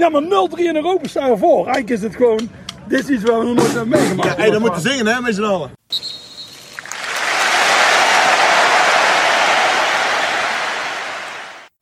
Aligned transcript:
Ja, 0.00 0.08
maar 0.08 0.22
0-3 0.22 0.56
in 0.56 0.76
Europa 0.76 1.08
staan 1.08 1.30
we 1.30 1.36
voor. 1.36 1.66
Eigenlijk 1.66 1.90
is 1.90 2.02
het 2.02 2.16
gewoon, 2.16 2.50
dit 2.88 3.08
is 3.08 3.08
iets 3.08 3.22
waar 3.22 3.38
we 3.38 3.44
nog 3.44 3.54
nooit 3.54 3.72
hebben 3.72 3.88
meegemaakt. 3.88 4.28
Ja, 4.28 4.34
hey, 4.36 4.50
dan 4.50 4.60
moeten 4.60 4.80
zingen 4.80 5.06
hè, 5.06 5.20
met 5.20 5.34
z'n 5.34 5.42
allen. 5.42 5.70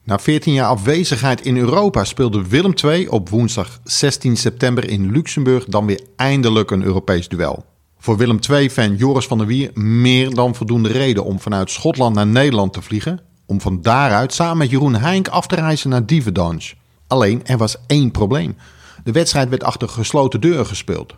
Na 0.04 0.18
14 0.18 0.52
jaar 0.52 0.66
afwezigheid 0.66 1.40
in 1.40 1.56
Europa 1.56 2.04
speelde 2.04 2.48
Willem 2.48 2.72
II 2.84 3.08
op 3.08 3.28
woensdag 3.28 3.80
16 3.84 4.37
september 4.37 4.90
in 4.90 5.12
Luxemburg 5.12 5.64
dan 5.64 5.87
weer 5.87 6.00
eindelijk 6.16 6.71
een 6.71 6.82
Europees 6.82 7.28
duel. 7.28 7.64
Voor 7.98 8.16
Willem 8.16 8.38
II-fan 8.50 8.96
Joris 8.96 9.26
van 9.26 9.38
der 9.38 9.46
Wier 9.46 9.71
meer 9.74 10.35
dan 10.35 10.54
voldoende 10.54 10.88
reden 10.88 11.24
om 11.24 11.40
vanuit 11.40 11.71
Schotland 11.71 12.14
naar 12.14 12.26
Nederland 12.26 12.72
te 12.72 12.82
vliegen, 12.82 13.21
om 13.46 13.60
van 13.60 13.82
daaruit 13.82 14.35
samen 14.35 14.56
met 14.56 14.71
Jeroen 14.71 14.94
Heink 14.94 15.28
af 15.28 15.46
te 15.46 15.54
reizen 15.54 15.90
naar 15.90 16.06
Divendange. 16.06 16.74
Alleen 17.09 17.47
er 17.47 17.56
was 17.56 17.77
één 17.87 18.11
probleem. 18.11 18.56
De 19.05 19.12
wedstrijd 19.12 19.48
werd 19.48 19.65
achter 19.65 19.88
gesloten 19.88 20.41
deuren 20.41 20.66
gespeeld. 20.66 21.15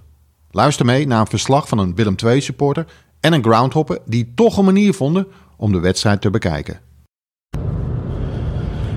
Luister 0.51 0.87
mee 0.87 1.07
naar 1.07 1.21
een 1.21 1.27
verslag 1.27 1.69
van 1.69 1.79
een 1.79 1.95
Willem 1.95 2.15
II-supporter 2.25 2.87
en 3.21 3.33
een 3.33 3.43
groundhopper 3.43 3.98
die 4.07 4.33
toch 4.34 4.57
een 4.57 4.65
manier 4.65 4.95
vonden 4.95 5.27
om 5.57 5.73
de 5.73 5.81
wedstrijd 5.81 6.21
te 6.21 6.31
bekijken. 6.31 6.81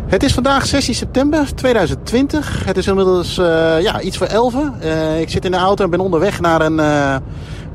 Het 0.05 0.23
is 0.23 0.33
vandaag 0.33 0.65
16 0.65 0.93
september 0.95 1.55
2020. 1.55 2.65
Het 2.65 2.77
is 2.77 2.87
inmiddels 2.87 3.37
uh, 3.37 3.81
ja, 3.81 4.01
iets 4.01 4.17
voor 4.17 4.27
11. 4.27 4.53
Uh, 4.53 5.21
ik 5.21 5.29
zit 5.29 5.45
in 5.45 5.51
de 5.51 5.57
auto 5.57 5.83
en 5.83 5.89
ben 5.89 5.99
onderweg 5.99 6.39
naar 6.39 6.61
een 6.61 6.77
uh, 6.77 7.15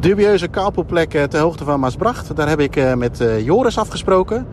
dubieuze 0.00 0.48
kaalpoelplek 0.48 1.10
ter 1.10 1.40
hoogte 1.40 1.64
van 1.64 1.80
Maasbracht. 1.80 2.36
Daar 2.36 2.48
heb 2.48 2.60
ik 2.60 2.96
met 2.96 3.22
Joris 3.44 3.78
afgesproken. 3.78 4.46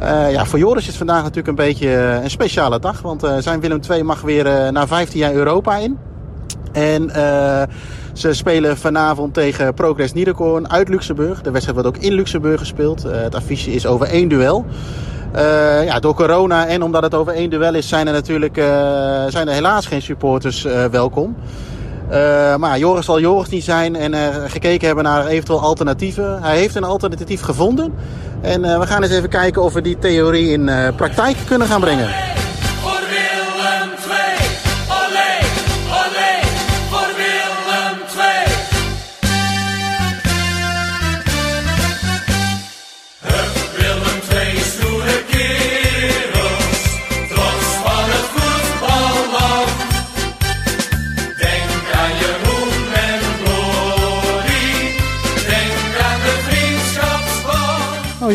Ja, 0.00 0.44
voor 0.44 0.58
Joris 0.58 0.88
is 0.88 0.96
vandaag 0.96 1.22
natuurlijk 1.22 1.48
een 1.48 1.66
beetje 1.66 1.90
een 2.22 2.30
speciale 2.30 2.78
dag. 2.78 3.00
Want 3.02 3.26
zijn 3.38 3.60
Willem 3.60 3.80
II 3.90 4.02
mag 4.02 4.20
weer 4.20 4.72
na 4.72 4.86
15 4.86 5.18
jaar 5.18 5.32
Europa 5.32 5.76
in. 5.76 5.98
En 6.72 7.10
ze 8.12 8.32
spelen 8.32 8.76
vanavond 8.76 9.34
tegen 9.34 9.74
Progress 9.74 10.12
Niederkorn 10.12 10.70
uit 10.70 10.88
Luxemburg. 10.88 11.42
De 11.42 11.50
wedstrijd 11.50 11.80
wordt 11.80 11.96
ook 11.96 12.02
in 12.04 12.12
Luxemburg 12.12 12.60
gespeeld. 12.60 13.02
het 13.02 13.34
affiche 13.34 13.72
is 13.72 13.86
over 13.86 14.06
één 14.06 14.28
duel. 14.28 14.64
Ja, 15.84 16.00
door 16.00 16.14
corona 16.14 16.66
en 16.66 16.82
omdat 16.82 17.02
het 17.02 17.14
over 17.14 17.32
één 17.32 17.50
duel 17.50 17.74
is, 17.74 17.88
zijn 17.88 18.06
er 18.06 18.12
natuurlijk 18.12 18.54
zijn 19.28 19.48
er 19.48 19.54
helaas 19.54 19.86
geen 19.86 20.02
supporters 20.02 20.62
welkom. 20.90 21.36
Maar 22.58 22.78
Joris 22.78 23.04
zal 23.04 23.20
Joris 23.20 23.48
niet 23.48 23.64
zijn 23.64 23.96
en 23.96 24.14
gekeken 24.50 24.86
hebben 24.86 25.04
naar 25.04 25.26
eventueel 25.26 25.60
alternatieven. 25.60 26.42
Hij 26.42 26.58
heeft 26.58 26.74
een 26.74 26.84
alternatief 26.84 27.40
gevonden. 27.40 27.94
En 28.40 28.60
we 28.80 28.86
gaan 28.86 29.02
eens 29.02 29.12
even 29.12 29.28
kijken 29.28 29.62
of 29.62 29.72
we 29.72 29.80
die 29.80 29.98
theorie 29.98 30.50
in 30.50 30.70
praktijk 30.96 31.36
kunnen 31.46 31.66
gaan 31.66 31.80
brengen. 31.80 32.08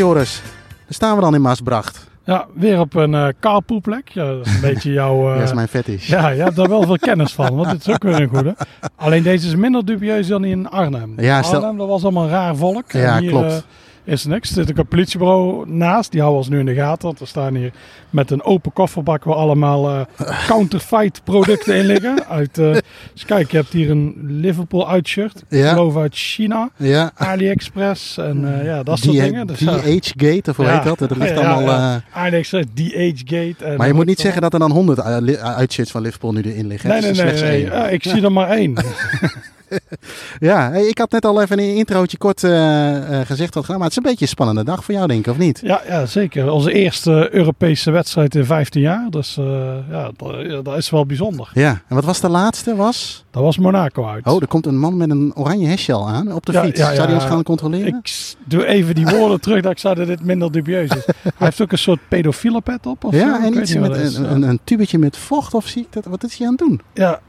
Joris, 0.01 0.41
daar 0.85 0.93
staan 0.93 1.15
we 1.15 1.21
dan 1.21 1.35
in 1.35 1.41
Maasbracht. 1.41 2.07
Ja, 2.25 2.45
weer 2.53 2.79
op 2.79 2.93
een 2.93 3.13
uh. 3.13 3.27
Ja, 3.41 3.61
dat 4.13 4.45
is 4.45 4.53
een 4.53 4.61
beetje 4.69 4.91
jouw... 4.91 5.29
Uh, 5.29 5.37
dat 5.37 5.47
is 5.47 5.53
mijn 5.53 5.67
fetish. 5.67 6.07
Ja, 6.07 6.29
je 6.29 6.41
hebt 6.41 6.55
daar 6.55 6.69
wel 6.69 6.83
veel 6.83 6.97
kennis 6.97 7.33
van, 7.33 7.55
want 7.55 7.69
dit 7.71 7.87
is 7.87 7.93
ook 7.93 8.03
weer 8.03 8.21
een 8.21 8.29
goede. 8.29 8.55
Alleen 8.95 9.23
deze 9.23 9.47
is 9.47 9.55
minder 9.55 9.85
dubieus 9.85 10.27
dan 10.27 10.43
in 10.43 10.69
Arnhem. 10.69 11.13
Ja, 11.17 11.41
stel... 11.41 11.59
Arnhem, 11.59 11.77
dat 11.77 11.87
was 11.87 12.03
allemaal 12.03 12.27
raar 12.27 12.55
volk. 12.55 12.91
Ja, 12.91 13.19
hier, 13.19 13.29
klopt. 13.29 13.65
Is 14.03 14.25
niks. 14.25 14.49
Er 14.49 14.55
zit 14.55 14.69
ook 14.69 14.77
een 14.77 14.87
politiebureau 14.87 15.69
naast. 15.69 16.11
Die 16.11 16.19
houden 16.19 16.41
ons 16.41 16.49
nu 16.49 16.59
in 16.59 16.65
de 16.65 16.73
gaten. 16.73 17.07
Want 17.07 17.19
we 17.19 17.25
staan 17.25 17.55
hier 17.55 17.71
met 18.09 18.31
een 18.31 18.43
open 18.43 18.73
kofferbak 18.73 19.23
waar 19.23 19.35
allemaal 19.35 19.89
uh, 19.89 20.01
counterfeit 20.47 21.21
producten 21.23 21.75
in 21.75 21.85
liggen. 21.85 22.27
Uit, 22.27 22.57
uh, 22.57 22.75
dus 23.13 23.25
kijk, 23.25 23.51
je 23.51 23.57
hebt 23.57 23.71
hier 23.71 23.89
een 23.89 24.15
Liverpool 24.21 24.89
uitshirt. 24.89 25.43
Ja. 25.49 25.63
Ik 25.63 25.69
geloof 25.69 25.97
uit 25.97 26.15
China. 26.15 26.69
Ja. 26.77 27.11
AliExpress 27.15 28.17
en 28.17 28.41
uh, 28.41 28.65
ja, 28.65 28.83
dat 28.83 28.99
soort 28.99 29.17
dingen. 29.17 29.47
Dus, 29.47 29.59
DH-gate, 29.59 30.49
of 30.49 30.55
hoe 30.55 30.65
ja. 30.65 30.73
heet 30.73 30.83
dat? 30.83 30.99
Dat 30.99 31.17
ligt 31.17 31.37
allemaal... 31.37 31.61
Ja, 31.61 32.03
AliExpress, 32.13 32.67
DH-gate. 32.73 33.73
Maar 33.77 33.87
je 33.87 33.93
moet 33.93 34.05
niet 34.05 34.19
zeggen 34.19 34.41
dat 34.41 34.53
er 34.53 34.59
dan 34.59 34.71
honderd 34.71 35.01
uitshirts 35.39 35.91
van 35.91 36.01
Liverpool 36.01 36.31
nu 36.31 36.41
erin 36.41 36.67
liggen. 36.67 36.89
Nee, 36.89 37.01
nee, 37.01 37.11
nee. 37.13 37.65
nee. 37.69 37.91
ik 37.91 38.03
zie 38.03 38.21
er 38.21 38.31
maar 38.31 38.49
één. 38.49 38.73
ja, 40.49 40.73
ik 40.73 40.97
had 40.97 41.11
net 41.11 41.25
al 41.25 41.41
even 41.41 41.59
in 41.59 41.69
een 41.69 41.75
introotje 41.75 42.17
kort 42.17 42.43
uh, 42.43 42.51
uh, 42.51 43.19
gezegd 43.25 43.53
wat 43.53 43.63
gedaan, 43.63 43.79
maar 43.79 43.89
het 43.89 43.97
is 43.97 44.03
een 44.03 44.09
beetje 44.09 44.25
een 44.25 44.31
spannende 44.31 44.63
dag 44.63 44.83
voor 44.83 44.93
jou, 44.93 45.07
denk 45.07 45.25
ik, 45.25 45.31
of 45.31 45.37
niet? 45.37 45.59
Ja, 45.63 45.81
ja 45.87 46.05
zeker. 46.05 46.51
Onze 46.51 46.73
eerste 46.73 47.35
Europese 47.35 47.91
wedstrijd 47.91 48.35
in 48.35 48.45
15 48.45 48.81
jaar, 48.81 49.07
dus 49.09 49.37
uh, 49.37 49.45
ja, 49.89 50.11
dat, 50.17 50.65
dat, 50.65 50.77
is 50.77 50.89
wel 50.89 51.05
bijzonder. 51.05 51.49
Ja, 51.53 51.81
en 51.87 51.95
wat 51.95 52.05
was 52.05 52.19
de 52.19 52.29
laatste? 52.29 52.75
Was? 52.75 53.25
Dat 53.31 53.43
was 53.43 53.57
Monaco 53.57 54.05
uit. 54.05 54.27
Oh, 54.27 54.41
er 54.41 54.47
komt 54.47 54.65
een 54.65 54.79
man 54.79 54.97
met 54.97 55.09
een 55.09 55.31
oranje 55.35 55.67
hesjel 55.67 56.07
aan 56.07 56.33
op 56.33 56.45
de 56.45 56.53
fiets. 56.53 56.79
Ja, 56.79 56.93
Zou 56.93 57.07
die 57.07 57.15
ons 57.15 57.25
gaan 57.25 57.43
controleren? 57.43 58.01
Ik 58.03 58.35
doe 58.45 58.65
even 58.65 58.95
die 58.95 59.05
woorden 59.05 59.41
terug 59.41 59.61
dat 59.61 59.71
ik 59.71 59.79
zei 59.79 59.95
dat 59.95 60.07
dit 60.07 60.23
minder 60.23 60.51
dubieus 60.51 60.89
is. 60.89 61.05
Hij 61.23 61.31
heeft 61.37 61.61
ook 61.61 61.71
een 61.71 61.77
soort 61.77 61.99
pedofiele 62.07 62.61
pet 62.61 62.85
op. 62.85 63.03
Of 63.03 63.13
ja, 63.13 63.43
en 63.43 63.57
iets 63.61 63.75
met 63.75 63.95
een, 63.95 64.31
een, 64.31 64.41
een, 64.41 64.59
tubetje 64.63 64.97
met 64.97 65.17
vocht 65.17 65.53
of 65.53 65.67
zie 65.67 65.81
ik 65.81 65.93
dat? 65.93 66.05
Wat 66.05 66.23
is 66.23 66.37
hij 66.37 66.47
aan 66.47 66.53
het 66.53 66.61
doen? 66.67 66.81
Ja, 66.93 67.19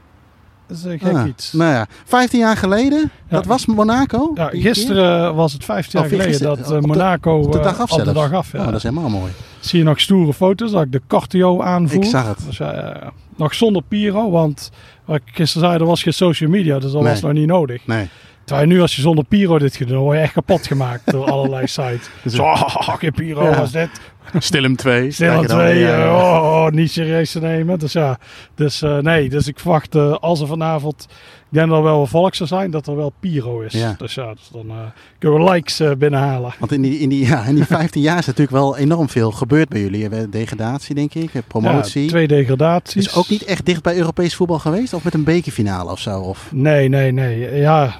dat 0.67 0.77
is 0.77 0.83
een 0.83 0.99
gek 0.99 1.15
ah, 1.15 1.27
iets. 1.27 1.53
Nou 1.53 1.71
ja, 1.71 1.87
15 2.05 2.39
jaar 2.39 2.57
geleden, 2.57 3.11
dat 3.29 3.45
was 3.45 3.65
Monaco. 3.65 4.31
Ja, 4.35 4.49
gisteren 4.51 5.35
was 5.35 5.53
het 5.53 5.65
15 5.65 5.99
jaar 5.99 6.09
geleden 6.09 6.41
dat 6.41 6.81
Monaco 6.81 7.37
op 7.37 7.51
de 7.51 7.59
dag 7.59 7.79
af, 7.79 7.89
de 7.89 8.13
dag 8.13 8.33
af 8.33 8.51
ja. 8.51 8.59
oh, 8.59 8.65
dat 8.65 8.75
is 8.75 8.83
helemaal 8.83 9.09
mooi. 9.09 9.31
Zie 9.59 9.79
je 9.79 9.85
nog 9.85 9.99
stoere 9.99 10.33
foto's 10.33 10.71
dat 10.71 10.83
ik 10.83 10.91
de 10.91 11.01
Cartio 11.07 11.61
aanvoer. 11.61 12.03
Ik 12.03 12.09
zag 12.09 12.27
het. 12.27 12.45
Dus, 12.45 12.59
uh, 12.59 12.89
nog 13.35 13.53
zonder 13.53 13.81
Piro, 13.87 14.31
want 14.31 14.71
wat 15.05 15.15
ik 15.15 15.23
gisteren 15.25 15.67
zei, 15.67 15.79
er 15.79 15.87
was 15.87 16.03
geen 16.03 16.13
social 16.13 16.49
media, 16.49 16.79
dus 16.79 16.91
dat 16.91 17.01
nee. 17.01 17.11
was 17.11 17.21
nog 17.21 17.33
niet 17.33 17.47
nodig. 17.47 17.87
Nee. 17.87 18.09
Terwijl 18.45 18.67
nu 18.67 18.81
als 18.81 18.95
je 18.95 19.01
zonder 19.01 19.25
Piro 19.25 19.59
dit 19.59 19.87
doen, 19.87 19.97
word 19.97 20.17
je 20.17 20.23
echt 20.23 20.33
kapot 20.33 20.67
gemaakt 20.67 21.11
door 21.11 21.31
allerlei 21.31 21.67
sites. 21.67 22.09
Dus, 22.23 22.33
Zo, 22.33 22.43
oh, 22.43 22.95
geen 22.97 23.11
Piro 23.11 23.43
ja. 23.43 23.57
was 23.57 23.71
dit. 23.71 23.89
Stilem 24.37 24.75
2. 24.75 25.11
Stilem 25.11 25.47
2, 25.47 25.79
ja, 25.79 26.15
oh, 26.15 26.65
oh, 26.65 26.71
niet 26.71 26.91
serieus 26.91 27.31
te 27.31 27.39
nemen. 27.39 27.79
Dus 27.79 27.93
ja, 27.93 28.17
dus 28.55 28.81
uh, 28.81 28.97
nee, 28.97 29.29
dus 29.29 29.47
ik 29.47 29.59
verwacht 29.59 29.95
uh, 29.95 30.13
als 30.13 30.41
er 30.41 30.47
vanavond, 30.47 31.07
ik 31.09 31.47
denk 31.49 31.67
dat 31.69 31.77
er 31.77 31.83
wel 31.83 32.01
een 32.01 32.07
volk 32.07 32.35
zou 32.35 32.49
zijn, 32.49 32.71
dat 32.71 32.87
er 32.87 32.95
wel 32.95 33.13
Piro 33.19 33.61
is. 33.61 33.73
Ja. 33.73 33.95
Dus 33.97 34.13
ja, 34.13 34.33
dus 34.33 34.49
dan 34.51 34.65
uh, 34.67 34.75
kunnen 35.19 35.43
we 35.43 35.51
likes 35.51 35.81
binnenhalen. 35.97 36.53
Want 36.59 36.71
in 36.71 36.81
die, 36.81 36.99
in, 36.99 37.09
die, 37.09 37.25
ja, 37.27 37.43
in 37.43 37.55
die 37.55 37.65
15 37.65 38.01
jaar 38.01 38.17
is 38.17 38.25
natuurlijk 38.25 38.57
wel 38.57 38.77
enorm 38.77 39.09
veel 39.09 39.31
gebeurd 39.31 39.69
bij 39.69 39.81
jullie. 39.81 40.29
Degradatie, 40.29 40.95
denk 40.95 41.13
ik, 41.13 41.31
promotie. 41.47 42.03
Ja, 42.03 42.09
twee 42.09 42.27
degradaties. 42.27 43.05
Is 43.07 43.15
ook 43.15 43.29
niet 43.29 43.43
echt 43.43 43.65
dicht 43.65 43.83
bij 43.83 43.97
Europees 43.97 44.35
voetbal 44.35 44.59
geweest? 44.59 44.93
Of 44.93 45.03
met 45.03 45.13
een 45.13 45.23
bekerfinale 45.23 45.91
of 45.91 45.99
zo? 45.99 46.19
Of? 46.19 46.49
Nee, 46.51 46.89
nee, 46.89 47.11
nee. 47.11 47.55
Ja, 47.55 47.99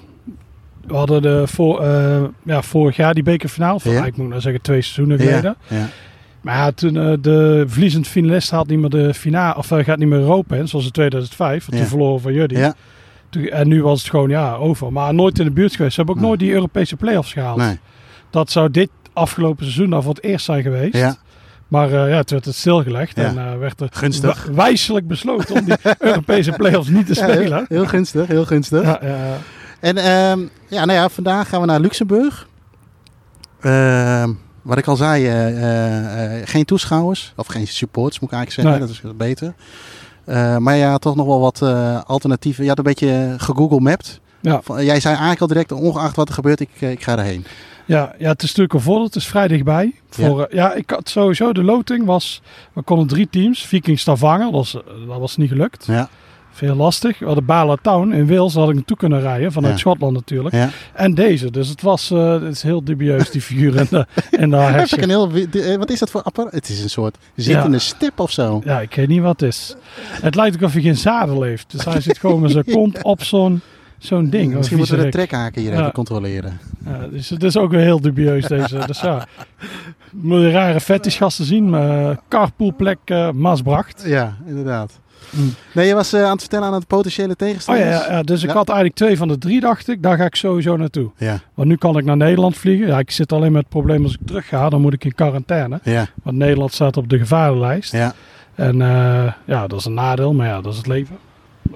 we 0.88 0.95
hadden 0.95 1.21
de 1.21 1.44
voor, 1.45 1.81
uh, 1.85 2.23
ja, 2.44 2.61
vorig 2.61 2.95
jaar 2.95 3.13
die 3.13 3.23
bekerfinale. 3.23 3.79
Van, 3.79 3.91
ja. 3.91 4.05
Ik 4.05 4.17
moet 4.17 4.29
nou 4.29 4.41
zeggen 4.41 4.61
twee 4.61 4.81
seizoenen 4.81 5.19
geleden. 5.19 5.55
Ja, 5.67 5.77
ja. 5.77 5.88
Maar 6.41 6.55
ja, 6.55 6.71
toen 6.71 6.95
uh, 6.95 7.13
de 7.21 7.63
verliezend 7.67 8.07
finalist 8.07 8.49
had 8.49 8.67
niet 8.67 8.79
meer 8.79 8.89
de 8.89 9.13
finale, 9.13 9.57
of 9.57 9.71
uh, 9.71 9.83
gaat 9.83 9.97
niet 9.97 10.07
meer 10.07 10.19
Europa 10.19 10.55
in, 10.55 10.67
zoals 10.67 10.85
in 10.85 10.91
2005. 10.91 11.66
Want 11.66 11.77
toen 11.77 11.88
verloren 11.89 12.21
van 12.21 12.33
jullie. 12.33 12.71
Toen, 13.29 13.47
en 13.47 13.67
nu 13.67 13.83
was 13.83 14.01
het 14.01 14.09
gewoon 14.09 14.29
ja, 14.29 14.53
over. 14.53 14.91
Maar 14.91 15.13
nooit 15.13 15.39
in 15.39 15.45
de 15.45 15.51
buurt 15.51 15.75
geweest. 15.75 15.95
Ze 15.95 16.01
hebben 16.01 16.16
ook 16.16 16.27
nooit 16.27 16.39
die 16.39 16.51
Europese 16.51 16.95
play-offs 16.95 17.33
gehaald. 17.33 17.57
Nee. 17.57 17.79
Dat 18.29 18.51
zou 18.51 18.71
dit 18.71 18.89
afgelopen 19.13 19.65
seizoen 19.65 19.89
dan 19.89 20.03
voor 20.03 20.13
het 20.13 20.23
eerst 20.23 20.45
zijn 20.45 20.61
geweest. 20.61 21.17
Maar 21.67 21.89
uh, 21.89 22.09
ja, 22.09 22.23
toen 22.23 22.38
werd 22.38 22.45
het 22.45 22.55
stilgelegd 22.55 23.15
ja. 23.15 23.23
en 23.23 23.35
uh, 23.35 23.57
werd 23.57 23.81
er 23.81 23.88
gunstig. 23.91 24.50
wijselijk 24.51 25.07
besloten 25.07 25.55
om 25.55 25.65
die 25.65 25.75
Europese 26.00 26.51
play-offs 26.51 26.89
niet 26.89 27.05
te 27.07 27.13
spelen. 27.13 27.47
Ja, 27.50 27.56
heel, 27.56 27.65
heel, 27.68 27.85
gunstig, 27.85 28.27
heel 28.27 28.45
gunstig. 28.45 28.83
Ja, 28.83 29.01
en 29.83 29.97
uh, 29.97 30.47
ja, 30.68 30.85
nou 30.85 30.91
ja, 30.91 31.09
vandaag 31.09 31.50
gaan 31.50 31.62
we 31.62 31.68
naar 31.68 31.80
Luxemburg. 31.80 32.47
Uh, 33.62 34.27
wat 34.62 34.77
ik 34.77 34.88
al 34.88 34.95
zei, 34.95 35.24
uh, 35.25 36.41
geen 36.45 36.65
toeschouwers. 36.65 37.33
Of 37.35 37.47
geen 37.47 37.68
supports, 37.68 38.19
moet 38.19 38.31
ik 38.31 38.38
eigenlijk 38.38 38.69
zeggen. 38.69 38.88
Dat 38.88 39.12
is 39.12 39.18
beter. 39.18 39.53
maar 40.59 40.75
ja, 40.75 40.97
toch 40.97 41.15
nog 41.15 41.25
wel 41.25 41.39
wat 41.39 41.62
alternatieven. 42.07 42.63
Je 42.63 42.69
had 42.69 42.77
een 42.77 42.83
beetje 42.83 43.35
gegoogeld 43.38 43.81
mapped. 43.81 44.19
Ja. 44.41 44.62
Jij 44.68 45.00
zei 45.00 45.13
eigenlijk 45.13 45.41
al 45.41 45.47
direct, 45.47 45.71
ongeacht 45.71 46.15
wat 46.15 46.27
er 46.27 46.33
gebeurt, 46.33 46.59
ik, 46.59 46.81
ik 46.81 47.03
ga 47.03 47.18
erheen. 47.18 47.45
Ja, 47.85 48.15
ja, 48.18 48.30
het 48.30 48.41
is 48.41 48.47
natuurlijk 48.47 48.74
een 48.74 48.81
voordeel. 48.81 49.06
Het 49.06 49.15
is 49.15 49.27
vrij 49.27 49.47
dichtbij. 49.47 49.94
Voor, 50.09 50.39
ja. 50.39 50.47
ja, 50.50 50.74
ik 50.74 50.89
had 50.89 51.09
sowieso 51.09 51.53
de 51.53 51.63
loting 51.63 52.06
was... 52.06 52.41
We 52.74 52.81
konden 52.81 53.07
drie 53.07 53.27
teams. 53.30 53.65
Viking 53.65 54.00
Stavanger, 54.00 54.44
dat 54.44 54.51
was, 54.51 54.71
dat 55.07 55.19
was 55.19 55.38
niet 55.38 55.50
gelukt. 55.50 55.85
Ja. 55.85 56.09
Veel 56.53 56.75
lastig. 56.75 57.19
We 57.19 57.25
hadden 57.25 57.45
Bala 57.45 57.75
Town 57.81 58.11
in 58.11 58.27
Wales, 58.27 58.53
had 58.53 58.69
ik 58.69 58.75
naartoe 58.75 58.97
kunnen 58.97 59.21
rijden, 59.21 59.51
vanuit 59.51 59.73
Ja. 59.73 59.79
Schotland 59.79 60.13
natuurlijk. 60.13 60.55
Ja. 60.55 60.69
En 60.94 61.13
deze, 61.13 61.51
dus 61.51 61.67
het 61.67 61.81
was 61.81 62.11
eh, 62.11 62.31
het 62.31 62.44
is 62.55 62.61
heel 62.63 62.83
dubieus, 62.83 63.31
die 63.31 63.41
figuur 63.41 63.75
in 64.31 64.50
de, 64.50 64.55
Heb 64.57 64.85
ik 64.88 65.01
een 65.01 65.09
heel, 65.09 65.31
eh, 65.51 65.75
wat 65.75 65.89
is 65.89 66.00
dat 66.00 66.09
voor 66.09 66.21
apparaat? 66.21 66.51
Het 66.51 66.69
is 66.69 66.83
een 66.83 66.89
soort 66.89 67.17
zittende 67.35 67.79
step 67.79 68.19
of 68.19 68.31
zo. 68.31 68.61
Ja, 68.65 68.81
ik 68.81 68.95
weet 68.95 69.07
niet 69.07 69.21
wat 69.21 69.39
het 69.39 69.50
is. 69.50 69.75
Het 70.21 70.35
lijkt 70.35 70.55
ook 70.55 70.61
of 70.61 70.73
hij 70.73 70.81
geen 70.81 70.97
zadel 70.97 71.41
heeft. 71.41 71.71
Dus 71.71 71.85
hij 71.85 72.01
zit 72.01 72.17
gewoon 72.17 72.41
met 72.41 72.51
zijn 72.51 72.65
kont 72.75 73.03
op 73.03 73.23
zo'n 73.23 73.61
zo'n 73.97 74.29
ding. 74.29 74.53
Misschien 74.53 74.77
moeten 74.77 74.97
we 74.97 75.03
de 75.03 75.09
trekhaken 75.09 75.61
hier 75.61 75.71
Ja. 75.71 75.79
even 75.79 75.91
controleren. 75.91 76.59
Ja, 76.85 77.07
dus 77.07 77.29
het 77.29 77.44
is 77.44 77.57
ook 77.57 77.71
weer 77.71 77.79
heel 77.81 78.01
dubieus 78.01 78.45
deze. 78.47 78.79
Dus 78.88 78.99
ja, 79.01 79.27
moet 80.11 80.41
je 80.41 80.51
rare 80.51 80.79
fetishgasten 80.79 81.45
zien. 81.45 81.69
Maar 81.69 82.19
carpoolplek 82.29 82.97
eh 83.06 83.29
Maasbracht. 83.31 84.03
Ja, 84.06 84.38
inderdaad. 84.47 84.99
Mm. 85.29 85.53
Nee, 85.73 85.87
je 85.87 85.93
was 85.93 86.13
eh, 86.13 86.23
aan 86.23 86.31
het 86.31 86.39
vertellen 86.39 86.67
aan 86.67 86.73
het 86.73 86.87
potentiële 86.87 87.29
Oh 87.29 87.35
tegenstanders. 87.35 87.87
ja, 87.89 88.05
ja, 88.05 88.11
ja, 88.11 88.23
dus 88.23 88.43
ik 88.43 88.49
had 88.49 88.67
eigenlijk 88.67 88.97
twee 88.97 89.17
van 89.17 89.27
de 89.27 89.37
drie, 89.37 89.59
dacht 89.59 89.87
ik. 89.87 90.01
Daar 90.03 90.17
ga 90.17 90.25
ik 90.25 90.35
sowieso 90.35 90.77
naartoe. 90.77 91.09
Ja, 91.17 91.39
Want 91.53 91.67
nu 91.67 91.75
kan 91.75 91.97
ik 91.97 92.05
naar 92.05 92.17
Nederland 92.17 92.57
vliegen. 92.57 92.87
Ja, 92.87 92.99
ik 92.99 93.11
zit 93.11 93.31
alleen 93.31 93.51
met 93.51 93.61
het 93.61 93.69
probleem 93.69 94.03
als 94.03 94.13
ik 94.13 94.19
terug 94.25 94.47
ga, 94.47 94.69
dan 94.69 94.81
moet 94.81 94.93
ik 94.93 95.05
in 95.05 95.15
quarantaine. 95.15 95.79
ja, 95.83 96.05
Want 96.23 96.37
Nederland 96.37 96.73
staat 96.73 96.97
op 96.97 97.09
de 97.09 97.17
gevarenlijst. 97.17 97.91
ja. 97.91 98.13
En 98.55 98.81
eh, 98.81 99.31
ja, 99.45 99.67
dat 99.67 99.79
is 99.79 99.85
een 99.85 99.93
nadeel, 99.93 100.33
maar 100.33 100.47
ja, 100.47 100.61
dat 100.61 100.71
is 100.71 100.77
het 100.77 100.87
leven. 100.87 101.17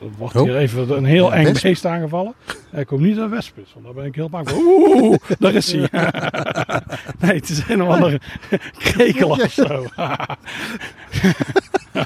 Er 0.01 0.07
wordt 0.17 0.35
Oh. 0.35 0.41
hier 0.44 0.57
even 0.57 0.97
een 0.97 1.05
heel 1.05 1.25
Ja, 1.29 1.33
eng 1.35 1.44
wesp. 1.44 1.61
beest 1.63 1.85
aangevallen. 1.85 2.33
Ik 2.75 2.88
hoop 2.89 2.99
niet 2.99 3.15
dat 3.15 3.23
het 3.23 3.33
wesp 3.33 3.57
is, 3.57 3.69
want 3.73 3.85
daar 3.85 3.94
ben 3.94 4.05
ik 4.05 4.15
heel 4.15 4.29
bang 4.29 4.49
voor. 4.49 4.59
Oeh, 4.63 5.15
daar 5.39 5.53
is 5.53 5.71
hij. 5.71 5.79
nee, 7.21 7.35
het 7.35 7.49
is 7.49 7.63
een 7.69 7.81
of 7.83 7.88
andere 7.89 8.19
krekel 8.77 9.29
of 9.29 9.51
zo. 9.51 9.85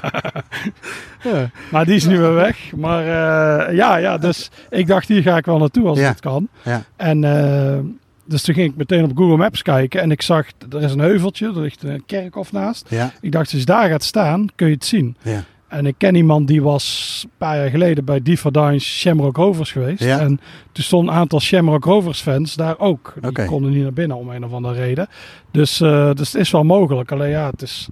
Ja. 1.22 1.50
maar 1.70 1.84
die 1.84 1.94
is 1.94 2.06
nu 2.06 2.18
weer 2.18 2.34
weg. 2.34 2.72
Maar 2.76 3.00
eh, 3.02 3.74
ja, 3.76 3.96
ja, 3.96 4.18
dus 4.18 4.50
ik 4.70 4.86
dacht 4.86 5.08
hier 5.08 5.22
ga 5.22 5.36
ik 5.36 5.44
wel 5.44 5.58
naartoe 5.58 5.86
als 5.88 5.98
Ja. 5.98 6.08
het 6.08 6.20
kan. 6.20 6.48
Ja. 6.64 6.82
En 6.96 7.24
eh, 7.24 7.78
dus 8.24 8.42
toen 8.42 8.54
ging 8.54 8.70
ik 8.70 8.76
meteen 8.76 9.04
op 9.04 9.16
Google 9.16 9.36
Maps 9.36 9.62
kijken 9.62 10.00
en 10.00 10.10
ik 10.10 10.22
zag, 10.22 10.46
er 10.70 10.82
is 10.82 10.92
een 10.92 10.98
heuveltje, 10.98 11.46
er 11.46 11.60
ligt 11.60 11.82
een 11.82 12.02
kerkhof 12.06 12.52
naast. 12.52 12.90
Ik 13.20 13.32
dacht, 13.32 13.50
als 13.50 13.60
je 13.60 13.66
daar 13.66 13.88
gaat 13.88 14.02
staan, 14.04 14.46
kun 14.54 14.66
je 14.68 14.74
het 14.74 14.84
zien. 14.84 15.16
ja. 15.22 15.44
En 15.68 15.86
ik 15.86 15.94
ken 15.98 16.14
iemand 16.14 16.48
die 16.48 16.62
was 16.62 17.20
een 17.24 17.30
paar 17.38 17.56
jaar 17.56 17.70
geleden 17.70 18.04
bij 18.04 18.22
Differdange 18.22 18.78
Shamrock 18.78 19.36
Rovers 19.36 19.72
geweest. 19.72 20.02
Ja. 20.04 20.18
En 20.20 20.40
toen 20.72 20.84
stonden 20.84 21.14
een 21.14 21.20
aantal 21.20 21.40
Shamrock 21.40 21.84
Rovers 21.84 22.20
fans 22.20 22.54
daar 22.54 22.78
ook. 22.78 23.14
Die 23.30 23.44
konden 23.44 23.70
niet 23.70 23.82
naar 23.82 23.92
binnen 23.92 24.16
om 24.16 24.30
een 24.30 24.44
of 24.44 24.52
andere 24.52 24.74
reden. 24.74 25.08
Dus, 25.50 25.80
eh, 25.80 26.10
dus 26.14 26.32
het 26.32 26.40
is 26.40 26.50
wel 26.50 26.64
mogelijk. 26.64 27.12
Alleen 27.12 27.30
ja, 27.30 27.50
het 27.50 27.62
is... 27.62 27.88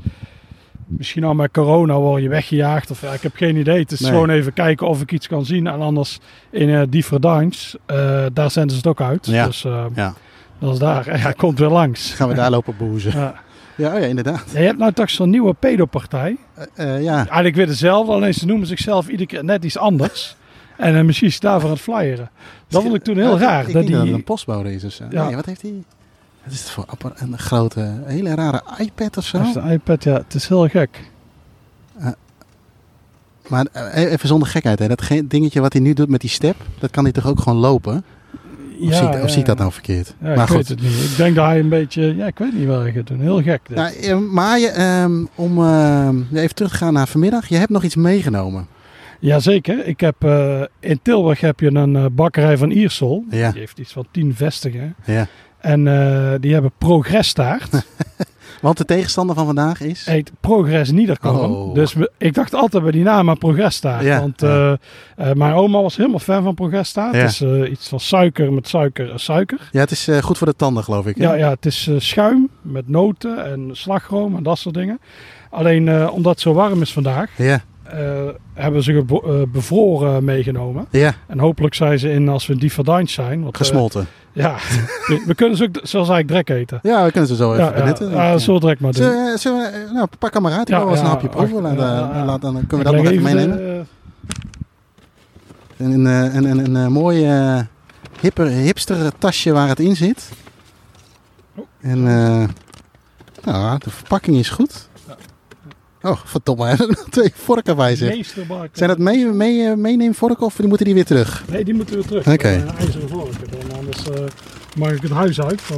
Misschien 0.98 1.24
al 1.24 1.34
met 1.34 1.50
corona 1.52 1.94
word 1.98 2.22
je 2.22 2.28
weggejaagd. 2.28 2.90
Of 2.90 3.00
ja, 3.00 3.12
ik 3.12 3.22
heb 3.22 3.36
geen 3.36 3.56
idee. 3.56 3.78
Het 3.78 3.92
is 3.92 4.00
Nee. 4.00 4.10
gewoon 4.10 4.30
even 4.30 4.52
kijken 4.52 4.86
of 4.88 5.00
ik 5.00 5.12
iets 5.12 5.26
kan 5.28 5.44
zien. 5.44 5.66
En 5.66 5.80
anders 5.80 6.18
in 6.50 6.68
eh 6.70 6.82
Differdange, 6.88 7.52
eh 7.86 8.24
daar 8.32 8.50
zenden 8.50 8.70
ze 8.70 8.76
het 8.76 8.86
ook 8.86 9.00
uit. 9.00 9.26
Ja. 9.26 9.46
Dus 9.46 9.64
eh, 9.64 9.84
ja. 9.94 10.14
dat 10.58 10.72
is 10.72 10.78
daar. 10.78 11.06
En 11.06 11.20
hij 11.26 11.32
komt 11.32 11.58
weer 11.58 11.68
langs. 11.68 12.12
Gaan 12.14 12.28
we 12.28 12.34
daar 12.34 12.50
lopen 12.50 12.76
boezen. 12.78 13.12
Ja. 13.18 13.34
Ja, 13.76 13.94
oh 13.94 14.00
ja 14.00 14.06
inderdaad. 14.06 14.44
Ja, 14.52 14.58
je 14.60 14.66
hebt 14.66 14.78
nou 14.78 14.92
toch 14.92 15.10
zo'n 15.10 15.30
nieuwe 15.30 15.54
pedopartij. 15.54 16.36
Eh, 16.74 17.02
ja. 17.02 17.16
Eigenlijk 17.16 17.54
weer 17.56 17.66
dezelfde, 17.66 18.12
alleen 18.12 18.34
ze 18.34 18.46
noemen 18.46 18.66
zichzelf 18.66 19.08
iedere 19.08 19.26
keer 19.28 19.44
net 19.44 19.64
iets 19.64 19.78
anders. 19.78 20.36
En 20.76 20.94
uh, 20.94 21.02
misschien 21.02 21.28
is 21.28 21.40
daarvoor 21.40 21.68
aan 21.68 21.74
het 21.74 21.84
flyeren. 21.84 22.30
Dat 22.68 22.82
vond 22.82 22.94
ik 22.94 23.02
toen 23.02 23.16
heel 23.16 23.38
raar. 23.38 23.66
Ik 23.68 23.72
dat 23.72 23.86
die... 23.86 23.96
dat 23.96 24.06
een 24.06 24.24
postbode 24.24 24.74
is. 24.74 25.00
Nee, 25.10 25.34
wat 25.36 25.46
heeft 25.46 25.62
hij? 25.62 25.72
Wat 26.44 26.52
is 26.52 26.60
het 26.60 26.70
voor 26.70 26.84
apparaat? 26.86 27.20
Een 27.20 27.38
grote, 27.38 28.00
hele 28.04 28.34
rare 28.34 28.62
iPad 28.78 29.16
of 29.16 29.24
zo? 29.24 29.38
Dat 29.38 29.46
is 29.46 29.52
de 29.52 29.60
iPad, 29.72 30.04
ja. 30.04 30.12
Het 30.14 30.34
is 30.34 30.48
heel 30.48 30.68
gek. 30.68 31.10
Maar 33.48 33.66
eh, 33.72 34.12
even 34.12 34.28
zonder 34.28 34.48
gekheid, 34.48 34.78
hè. 34.78 34.88
dat 34.88 35.02
ge- 35.02 35.26
dingetje 35.26 35.60
wat 35.60 35.72
hij 35.72 35.82
nu 35.82 35.92
doet 35.92 36.08
met 36.08 36.20
die 36.20 36.30
step, 36.30 36.56
dat 36.78 36.90
kan 36.90 37.04
hij 37.04 37.12
toch 37.12 37.26
ook 37.26 37.40
gewoon 37.40 37.58
lopen? 37.58 38.04
Of, 38.80 38.88
ja, 38.88 38.94
zie, 38.96 39.06
ik, 39.06 39.14
of 39.14 39.20
ja, 39.20 39.28
zie 39.28 39.38
ik 39.40 39.46
dat 39.46 39.58
nou 39.58 39.72
verkeerd? 39.72 40.14
Ja, 40.20 40.34
maar 40.34 40.48
ik 40.50 40.54
weet 40.56 40.68
het 40.68 40.80
niet. 40.82 40.92
Ik 41.10 41.16
denk 41.16 41.34
dat 41.36 41.44
hij 41.46 41.58
een 41.58 41.68
beetje... 41.68 42.16
Ja, 42.16 42.26
ik 42.26 42.38
weet 42.38 42.52
niet 42.54 42.66
wat 42.66 42.80
hij 42.80 42.92
gaat 42.92 43.06
doen. 43.06 43.20
Heel 43.20 43.42
gek. 43.42 43.60
dit. 43.66 43.76
Nou, 43.76 43.94
eh, 43.94 44.18
maar 44.18 44.58
je, 44.58 44.68
ehm, 44.68 45.24
om 45.34 45.58
ehm, 45.58 46.16
even 46.32 46.54
terug 46.54 46.70
te 46.70 46.76
gaan 46.76 46.92
naar 46.92 47.08
vanmiddag, 47.08 47.48
je 47.48 47.56
hebt 47.56 47.70
nog 47.70 47.82
iets 47.82 47.96
meegenomen. 47.96 48.66
Jazeker. 49.20 49.86
Ik 49.86 50.00
heb, 50.00 50.14
eh, 50.24 50.62
in 50.80 51.00
Tilburg 51.02 51.40
heb 51.40 51.60
je 51.60 51.74
een 51.74 51.96
eh, 51.96 52.04
bakkerij 52.12 52.56
van 52.56 52.70
Iersel. 52.70 53.24
Die 53.30 53.40
heeft 53.44 53.78
iets 53.78 53.92
van 53.92 54.06
tien 54.10 54.34
vestigen. 54.34 54.94
Ja. 55.04 55.26
En 55.60 55.88
eh, 55.88 56.32
die 56.40 56.52
hebben 56.52 56.72
progresstaart. 56.78 57.68
Want 58.60 58.76
de 58.78 58.84
tegenstander 58.84 59.36
van 59.36 59.46
vandaag 59.46 59.80
is? 59.80 60.04
heet 60.06 60.32
Progress 60.40 60.90
Niederkomen. 60.90 61.50
Oh. 61.50 61.74
Dus 61.74 61.92
we- 61.94 62.10
ik 62.18 62.34
dacht 62.34 62.54
altijd 62.54 62.82
bij 62.82 62.92
die 62.92 63.02
naam 63.02 63.28
aan 63.30 63.38
Progresstaart. 63.38 64.04
Ja, 64.04 64.20
Want 64.20 64.40
ja. 64.40 64.78
eh, 65.16 65.30
eh, 65.30 65.36
mijn 65.36 65.52
oma 65.54 65.82
was 65.82 65.96
helemaal 65.96 66.18
fan 66.18 66.42
van 66.42 66.54
Progresstaart. 66.54 67.14
Ja. 67.14 67.20
Het 67.20 67.30
is 67.30 67.70
iets 67.70 67.88
van 67.88 68.00
suiker 68.00 68.52
met 68.52 68.68
suiker 68.68 69.10
en 69.10 69.20
suiker. 69.20 69.68
Ja, 69.72 69.80
het 69.80 69.90
is 69.90 70.08
goed 70.20 70.38
voor 70.38 70.46
de 70.46 70.56
tanden, 70.56 70.84
geloof 70.84 71.06
ik. 71.06 71.16
hè? 71.16 71.22
Ja, 71.24 71.34
ja, 71.34 71.50
het 71.50 71.66
is 71.66 71.90
schuim 71.98 72.48
met 72.62 72.88
noten 72.88 73.44
en 73.52 73.68
slagroom 73.72 74.36
en 74.36 74.42
dat 74.42 74.58
soort 74.58 74.74
dingen. 74.74 75.00
Alleen 75.50 76.10
omdat 76.10 76.32
het 76.32 76.40
zo 76.40 76.52
warm 76.52 76.80
is 76.82 76.92
vandaag, 76.92 77.30
Ja, 77.36 77.60
hebben 78.54 78.82
ze 78.82 79.04
eh, 79.08 79.42
bevroren 79.52 80.24
meegenomen. 80.24 80.86
ja 80.90 81.14
En 81.26 81.38
hopelijk 81.38 81.74
zijn 81.74 81.98
ze 81.98 82.10
in 82.12 82.28
als 82.28 82.46
we 82.46 82.52
in 82.52 82.58
Differdange 82.58 83.08
zijn. 83.08 83.42
Want, 83.42 83.52
eh, 83.54 83.60
gesmolten. 83.60 84.06
ja, 84.32 84.54
we, 85.08 85.22
we 85.26 85.34
kunnen 85.34 85.56
ze 85.56 85.64
ook, 85.64 85.78
zoals 85.82 86.08
eigenlijk 86.08 86.46
drek 86.46 86.58
eten. 86.58 86.78
ja, 86.82 87.04
we 87.04 87.10
kunnen 87.10 87.28
ze 87.28 87.36
zo 87.36 87.52
even 87.52 87.64
Ja, 87.64 87.72
benutten. 87.72 88.10
ja, 88.10 88.38
zo 88.38 88.58
direct 88.58 88.80
maar 88.80 88.92
doen. 88.92 89.02
Zullen 89.02 89.32
we- 89.32 89.38
zullen 89.38 89.58
we- 89.72 89.78
eh, 89.86 89.92
nou, 89.92 90.06
pak 90.18 90.32
hem 90.34 90.42
maar 90.42 90.52
uit. 90.52 90.68
Ik 90.68 90.74
Ja, 90.74 90.82
eens 90.86 91.00
een 91.00 91.06
hapje 91.06 91.28
proeven. 91.28 91.56
eh, 91.66 91.76
laat- 92.24 92.40
dan 92.42 92.66
kunnen 92.66 92.78
we 92.86 92.92
dat 92.92 93.02
nog 93.02 93.12
even 93.12 93.24
de, 93.24 93.34
meenemen. 93.34 93.78
eh, 93.78 93.84
Een, 95.76 96.04
een, 96.04 96.44
een, 96.44 96.74
een, 96.74 96.92
mooi 96.92 97.24
eh, 97.26 97.60
hipper, 98.20 98.46
hipster 98.46 99.12
tasje 99.18 99.52
waar 99.52 99.68
het 99.68 99.80
in 99.80 99.96
zit. 99.96 100.28
En 101.80 102.06
eh, 102.08 102.48
nou, 103.44 103.78
de 103.78 103.90
verpakking 103.90 104.36
is 104.36 104.48
goed. 104.50 104.88
Oh, 106.02 106.20
verdomme, 106.24 106.66
er 106.68 106.76
zijn 106.76 106.88
nog 106.88 107.06
twee 107.10 107.32
vorken 107.34 107.76
bij 107.76 107.96
meesterbakken. 108.00 108.70
Zijn 108.72 108.88
dat 108.88 108.98
mee, 108.98 109.26
mee, 109.26 109.66
eh, 109.68 109.74
meeneemvorken 109.74 110.46
of 110.46 110.58
moeten 110.62 110.84
die 110.86 110.94
weer 110.94 111.04
terug? 111.04 111.44
Nee, 111.48 111.64
die 111.64 111.74
moeten 111.74 111.98
we 111.98 112.04
terug. 112.04 112.26
Oké. 112.26 112.48
Eh, 112.48 112.78
ijzeren 112.78 113.08
vorken. 113.08 113.50
Dan 113.50 113.78
anders 113.78 114.10
eh, 114.10 114.24
mag 114.76 114.90
ik 114.90 115.02
het 115.02 115.10
huis 115.10 115.40
uit. 115.40 115.62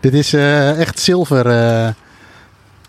Dit 0.00 0.14
is 0.14 0.32
echt 0.32 0.98
zilver. 0.98 1.46
eh 1.46 1.88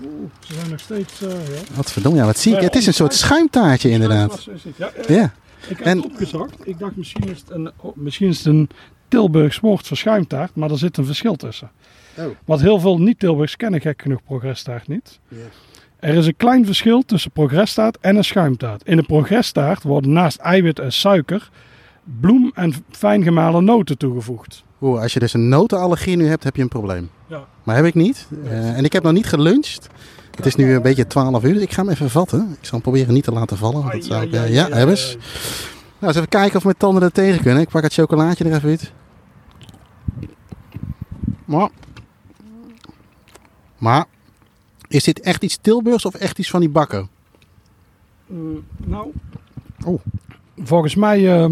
Oeh, 0.04 0.30
ze 0.40 0.54
zijn 0.54 0.70
nog 0.70 0.80
steeds... 0.80 1.14
ja. 1.20 1.28
wat 1.76 1.92
verdomme, 1.92 2.20
ja, 2.20 2.26
wat 2.26 2.38
zie 2.40 2.56
ik? 2.56 2.62
Het 2.62 2.76
is 2.76 2.86
een 2.86 2.94
soort 2.94 3.14
schuimtaartje 3.14 3.90
inderdaad. 3.90 4.48
Ja, 4.76 4.92
Ja, 5.08 5.34
Ik 5.68 5.78
heb 5.78 5.86
En- 5.88 5.98
het 5.98 6.06
opgezocht. 6.06 6.54
Ik 6.64 6.80
dacht 6.80 6.96
misschien 6.96 7.24
is 7.30 7.40
het 7.40 7.50
een, 7.50 7.72
oh, 7.78 7.96
misschien 7.96 8.28
is 8.28 8.38
het 8.38 8.46
een 8.48 8.70
Tilburgs 9.08 9.60
woord 9.60 9.88
voor 9.88 9.98
schuimtaart, 9.98 10.56
maar 10.56 10.72
er 10.72 10.78
zit 10.78 10.98
een 10.98 11.06
verschil 11.06 11.36
tussen. 11.36 11.72
Oh. 12.20 12.26
Wat 12.46 12.62
heel 12.62 12.80
veel 12.80 12.98
niet-Tilburgs 12.98 13.56
kennen 13.56 13.82
gek 13.82 14.02
genoeg 14.02 14.24
progresstaart 14.24 14.88
niet. 14.88 15.20
Er 16.00 16.14
is 16.14 16.28
een 16.28 16.36
klein 16.38 16.66
verschil 16.66 17.02
tussen 17.06 17.32
progresstaart 17.32 17.98
en 18.02 18.16
een 18.16 18.24
schuimtaart. 18.24 18.84
In 18.84 18.98
de 18.98 19.04
progresstaart 19.04 19.84
worden 19.84 20.12
naast 20.12 20.38
eiwit 20.38 20.80
en 20.80 20.94
suiker 20.94 21.50
bloem 22.20 22.52
en 22.56 22.74
fijn 22.90 23.24
gemalen 23.24 23.64
noten 23.64 23.98
toegevoegd. 23.98 24.64
Oeh, 24.82 25.02
als 25.02 25.14
je 25.14 25.20
dus 25.20 25.34
een 25.34 25.50
notenallergie 25.50 26.18
nu 26.18 26.28
hebt, 26.28 26.44
heb 26.44 26.56
je 26.56 26.62
een 26.62 26.68
probleem. 26.68 27.10
Ja. 27.28 27.46
Maar 27.64 27.76
heb 27.76 27.86
ik 27.86 27.94
niet. 27.94 28.28
Eh, 28.44 28.78
en 28.78 28.84
ik 28.84 28.94
heb 28.94 29.04
nog 29.04 29.14
niet 29.14 29.26
geluncht. 29.26 29.88
Het 30.36 30.46
is 30.46 30.56
nu 30.56 30.74
een 30.74 30.82
beetje 30.82 31.08
12 31.08 31.44
uur, 31.44 31.54
dus 31.54 31.62
ik 31.62 31.74
ga 31.74 31.82
hem 31.82 31.92
even 31.92 32.10
vatten. 32.10 32.40
Ik 32.40 32.66
zal 32.66 32.72
hem 32.72 32.82
proberen 32.82 33.14
niet 33.14 33.24
te 33.24 33.32
laten 33.32 33.58
vallen. 33.58 33.82
want 33.82 33.92
Dat 33.92 34.04
zou 34.04 34.24
ik, 34.24 34.34
eh, 34.34 34.54
ja, 34.54 34.68
hebben 34.68 34.90
eens. 34.90 35.18
Nou, 36.00 36.08
eens 36.08 36.16
even 36.16 36.28
kijken 36.28 36.58
of 36.58 36.64
mijn 36.64 36.78
tanden 36.78 37.04
er 37.04 37.12
tegen 37.12 37.42
kunnen. 37.42 37.62
Ik 37.62 37.70
pak 37.70 37.84
het 37.84 37.94
chocolaatje 37.94 38.46
er 38.46 38.54
even 38.54 38.70
uit. 38.70 38.92
Maar, 41.46 41.70
maar 43.80 44.06
is 44.88 45.04
dit 45.04 45.20
echt 45.20 45.44
iets 45.44 45.58
Tilburgs 45.62 46.06
of 46.06 46.14
echt 46.16 46.40
iets 46.40 46.50
van 46.50 46.60
die 46.60 46.70
bakken? 46.70 47.10
Mm, 48.28 48.64
nou, 48.86 49.12
Oh. 49.86 50.00
volgens 50.64 50.96
mij, 50.96 51.42
eh, 51.42 51.50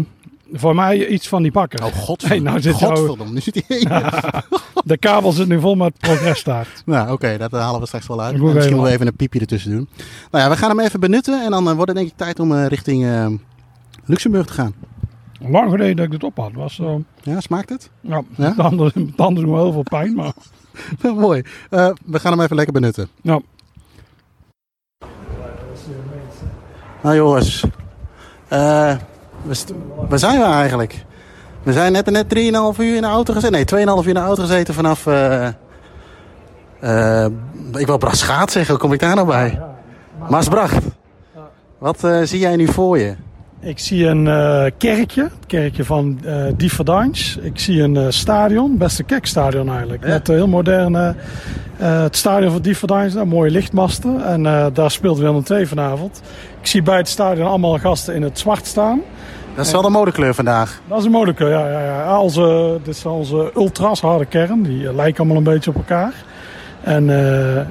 voor 0.52 0.74
mij 0.74 1.06
iets 1.08 1.28
van 1.28 1.42
die 1.42 1.52
bakken. 1.52 1.84
Oh, 1.84 1.92
godverdomme. 1.92 2.28
Hey, 2.34 2.38
nou 2.52 2.60
zit 2.60 2.78
jou- 2.78 2.96
godverdomme, 2.96 3.32
nu 3.32 3.40
zit 3.40 3.64
hij 3.66 3.80
De 4.84 4.96
kabel 4.98 5.32
zit 5.32 5.48
nu 5.48 5.60
vol 5.60 5.74
met 5.74 5.98
progresstaart. 5.98 6.82
Nou, 6.86 7.12
oké, 7.12 7.36
dat 7.38 7.50
halen 7.52 7.80
we 7.80 7.86
straks 7.86 8.06
wel 8.06 8.20
uit. 8.22 8.32
Misschien 8.40 8.62
even- 8.62 8.76
wel 8.76 8.88
even 8.88 9.06
een 9.06 9.16
piepje 9.16 9.40
ertussen 9.40 9.70
doen. 9.70 9.88
Nou 10.30 10.44
ja, 10.44 10.50
we 10.50 10.56
gaan 10.56 10.68
hem 10.68 10.80
even 10.80 11.00
benutten 11.00 11.44
en 11.44 11.50
dan 11.50 11.68
eh, 11.68 11.72
wordt 11.74 11.88
het 11.88 11.96
denk 11.96 12.10
ik 12.10 12.16
tijd 12.16 12.40
om 12.40 12.52
eh, 12.54 12.66
richting 12.66 13.06
Luxemburg 14.04 14.46
te 14.46 14.52
gaan. 14.52 14.74
Lang 15.38 15.70
geleden 15.70 15.96
dat 15.96 16.04
ik 16.04 16.10
dit 16.10 16.24
op 16.24 16.36
had. 16.36 16.50
Was, 16.54 16.74
zo. 16.74 17.02
Ja, 17.22 17.40
smaakt 17.40 17.68
het? 17.68 17.90
ja, 18.00 18.22
Ja? 18.36 18.54
Tanden, 18.56 19.14
tanden 19.16 19.44
doen 19.44 19.52
wel 19.52 19.62
heel 19.62 19.72
veel 19.72 19.82
pijn, 19.82 20.14
maar... 20.14 20.32
Mooi. 21.14 21.42
Eh, 21.70 21.90
we 22.04 22.18
gaan 22.20 22.32
hem 22.32 22.40
even 22.40 22.56
lekker 22.56 22.74
benutten. 22.74 23.08
Nou, 23.22 23.42
Nou 27.02 27.16
jongens, 27.16 27.64
we 28.48 28.98
st- 29.54 29.72
waar 30.08 30.18
zijn 30.18 30.38
we 30.38 30.44
eigenlijk? 30.44 31.04
We 31.62 31.72
zijn 31.72 31.92
net, 31.92 32.10
net 32.10 32.24
3,5 32.34 32.80
uur 32.80 32.94
in 32.96 33.02
de 33.02 33.08
auto 33.08 33.32
gezeten. 33.34 33.52
Nee, 33.76 33.86
2,5 33.86 34.00
uur 34.02 34.08
in 34.08 34.14
de 34.14 34.20
auto 34.20 34.42
gezeten 34.42 34.74
vanaf... 34.74 35.06
ik 37.78 37.86
wil 37.86 37.98
Braschaat 37.98 38.50
zeggen, 38.50 38.70
hoe 38.74 38.82
kom 38.82 38.92
ik 38.92 39.00
daar 39.00 39.14
nou 39.14 39.26
bij? 39.26 39.60
Maasbracht. 40.30 40.84
Wat 41.78 42.08
zie 42.22 42.38
jij 42.38 42.56
nu 42.56 42.66
voor 42.66 42.98
je? 42.98 43.14
Ik 43.60 43.78
zie 43.78 44.06
een 44.06 44.26
uh, 44.26 44.64
kerkje, 44.78 45.22
het 45.22 45.46
kerkje 45.46 45.84
van 45.84 46.20
uh, 46.24 46.44
Differdange. 46.56 47.36
Ik 47.40 47.58
zie 47.58 47.82
een 47.82 47.94
uh, 47.94 48.06
stadion, 48.08 48.76
best 48.76 48.98
een 48.98 49.04
kerkstadion 49.04 49.68
eigenlijk. 49.68 50.02
Ja. 50.04 50.08
Met 50.08 50.26
heel 50.26 50.46
moderne, 50.46 51.14
het 51.76 52.16
stadion 52.16 52.52
van 52.52 52.62
Differdange, 52.62 53.24
mooie 53.24 53.50
lichtmasten. 53.50 54.24
En 54.24 54.42
daar 54.72 54.90
speelt 54.90 55.18
Willem 55.18 55.42
II 55.50 55.66
vanavond. 55.66 56.22
Ik 56.60 56.66
zie 56.66 56.82
bij 56.82 56.96
het 56.96 57.08
stadion 57.08 57.48
allemaal 57.48 57.78
gasten 57.78 58.14
in 58.14 58.22
het 58.22 58.38
zwart 58.38 58.66
staan. 58.66 59.00
Dat 59.54 59.66
is 59.66 59.72
wel 59.72 59.82
de 59.82 59.90
modekleur 59.90 60.34
vandaag. 60.34 60.80
Dat 60.88 60.98
is 60.98 61.04
een 61.04 61.10
modekleur, 61.10 61.50
ja. 61.50 61.70
ja, 61.70 61.84
ja. 61.84 62.20
Onze, 62.20 62.78
dit 62.82 62.94
is 62.94 63.04
onze 63.06 63.50
ultras 63.54 64.00
harde 64.00 64.24
kern. 64.24 64.62
Die 64.62 64.94
lijken 64.94 65.18
allemaal 65.18 65.36
een 65.36 65.52
beetje 65.52 65.70
op 65.70 65.76
elkaar. 65.76 66.12
En 66.82 67.04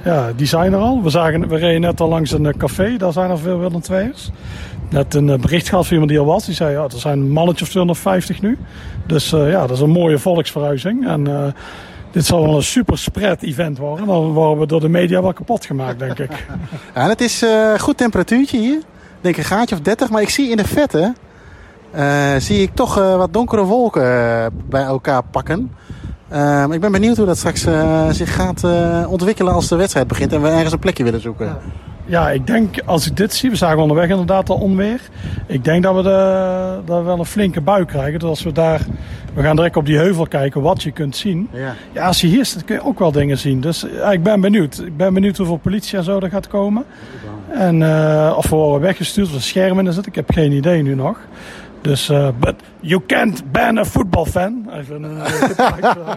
ja, 0.03 0.31
die 0.35 0.47
zijn 0.47 0.73
er 0.73 0.79
al. 0.79 1.03
We, 1.03 1.09
zagen, 1.09 1.47
we 1.47 1.55
reden 1.55 1.81
net 1.81 2.01
al 2.01 2.09
langs 2.09 2.31
een 2.31 2.57
café. 2.57 2.97
Daar 2.97 3.13
zijn 3.13 3.29
er 3.29 3.39
veel 3.39 3.59
Willem 3.59 3.81
II'ers 3.89 4.31
net 4.89 5.13
een 5.13 5.29
eh, 5.29 5.39
bericht 5.39 5.69
gehad 5.69 5.83
van 5.83 5.93
iemand 5.93 6.11
die 6.11 6.19
al 6.19 6.25
was. 6.25 6.45
Die 6.45 6.55
zei, 6.55 6.71
ja, 6.71 6.83
er 6.83 6.99
zijn 6.99 7.19
een 7.19 7.31
mannetje 7.31 7.65
of 7.65 7.69
250 7.69 8.41
nu. 8.41 8.57
Dus 9.05 9.29
ja, 9.29 9.61
dat 9.61 9.71
is 9.71 9.79
een 9.79 9.89
mooie 9.89 10.17
volksverhuizing. 10.17 11.07
En 11.07 11.53
dit 12.11 12.25
zal 12.25 12.41
wel 12.41 12.55
een 12.55 12.63
super 12.63 12.97
spread 12.97 13.41
event 13.41 13.77
worden. 13.77 14.05
Dan 14.05 14.31
worden 14.31 14.59
we 14.59 14.67
door 14.67 14.79
de 14.79 14.89
media 14.89 15.21
wel 15.21 15.33
kapot 15.33 15.65
gemaakt, 15.65 15.99
denk 15.99 16.19
ik. 16.19 16.31
Ja, 16.95 17.09
het 17.09 17.21
is 17.21 17.45
goed 17.77 17.97
temperatuurtje 17.97 18.59
hier. 18.59 18.77
Ik 18.77 18.83
denk 19.21 19.37
een 19.37 19.43
gaatje 19.43 19.75
of 19.75 19.81
30. 19.81 20.09
Maar 20.09 20.21
ik 20.21 20.29
zie 20.29 20.49
in 20.49 20.57
de 20.57 20.67
vette, 20.67 21.13
zie 22.37 22.61
ik 22.61 22.71
toch 22.73 22.95
wat 22.95 23.33
donkere 23.33 23.63
wolken 23.63 24.03
bij 24.69 24.83
elkaar 24.83 25.23
pakken. 25.23 25.71
Ik 26.71 26.81
ben 26.81 26.91
benieuwd 26.91 27.17
hoe 27.17 27.25
dat 27.25 27.37
straks 27.37 27.65
zich 28.09 28.35
gaat 28.35 28.63
ontwikkelen 29.07 29.53
als 29.53 29.67
de 29.67 29.75
wedstrijd 29.75 30.07
begint. 30.07 30.33
En 30.33 30.41
we 30.41 30.47
ergens 30.47 30.73
een 30.73 30.79
plekje 30.79 31.03
willen 31.03 31.21
zoeken. 31.21 31.45
Ja. 31.45 31.57
Ja, 32.09 32.29
ik 32.29 32.47
denk 32.47 32.81
als 32.85 33.07
ik 33.07 33.17
dit 33.17 33.33
zie, 33.33 33.49
we 33.49 33.55
zagen 33.55 33.77
onderweg 33.77 34.09
inderdaad 34.09 34.49
al 34.49 34.57
onweer. 34.57 35.01
Ik 35.45 35.63
denk 35.63 35.83
dat 35.83 35.95
we, 35.95 36.01
de, 36.01 36.79
dat 36.85 36.97
we 36.97 37.03
wel 37.03 37.19
een 37.19 37.25
flinke 37.25 37.61
bui 37.61 37.85
krijgen. 37.85 38.19
Dus 38.19 38.29
als 38.29 38.43
we 38.43 38.51
daar, 38.51 38.81
we 39.33 39.41
gaan 39.41 39.55
direct 39.55 39.75
op 39.75 39.85
die 39.85 39.97
heuvel 39.97 40.27
kijken 40.27 40.61
wat 40.61 40.83
je 40.83 40.91
kunt 40.91 41.15
zien. 41.15 41.49
Ja, 41.51 41.73
ja 41.91 42.05
als 42.05 42.21
je 42.21 42.27
hier 42.27 42.45
staat 42.45 42.65
kun 42.65 42.75
je 42.75 42.85
ook 42.85 42.99
wel 42.99 43.11
dingen 43.11 43.37
zien. 43.37 43.61
Dus 43.61 43.85
ja, 43.91 44.11
ik 44.11 44.23
ben 44.23 44.41
benieuwd. 44.41 44.81
Ik 44.85 44.97
ben 44.97 45.13
benieuwd 45.13 45.37
hoeveel 45.37 45.57
politie 45.57 45.97
en 45.97 46.03
zo 46.03 46.19
er 46.19 46.29
gaat 46.29 46.47
komen. 46.47 46.85
En 47.49 47.81
uh, 47.81 48.33
of 48.37 48.49
we 48.49 48.55
worden 48.55 48.81
weggestuurd 48.81 49.27
of 49.27 49.33
een 49.33 49.41
scherm 49.41 49.79
in 49.79 49.93
zit. 49.93 50.07
Ik 50.07 50.15
heb 50.15 50.31
geen 50.31 50.51
idee 50.51 50.81
nu 50.81 50.95
nog. 50.95 51.19
Dus, 51.81 52.09
uh, 52.09 52.29
but 52.39 52.55
you 52.79 53.01
can't 53.07 53.51
ban 53.51 53.77
a 53.77 53.85
football 53.85 54.25
fan. 54.25 54.69
Even 54.73 55.03
een, 55.03 55.17
uh, 55.17 56.15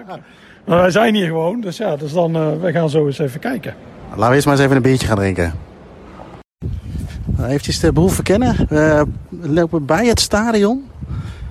maar 0.64 0.78
wij 0.78 0.90
zijn 0.90 1.14
hier 1.14 1.26
gewoon. 1.26 1.60
Dus 1.60 1.76
ja, 1.76 1.96
dus 1.96 2.12
dan, 2.12 2.36
uh, 2.36 2.48
we 2.60 2.72
gaan 2.72 2.90
zo 2.90 3.06
eens 3.06 3.18
even 3.18 3.40
kijken. 3.40 3.74
Laten 4.08 4.28
we 4.28 4.34
eerst 4.34 4.46
maar 4.46 4.54
eens 4.54 4.64
even 4.64 4.76
een 4.76 4.82
biertje 4.82 5.06
gaan 5.06 5.16
drinken. 5.16 5.52
Nou, 7.24 7.48
eventjes 7.48 7.80
de 7.80 7.92
boel 7.92 8.08
verkennen. 8.08 8.66
We 8.68 9.06
lopen 9.40 9.84
bij 9.84 10.06
het 10.06 10.20
stadion. 10.20 10.88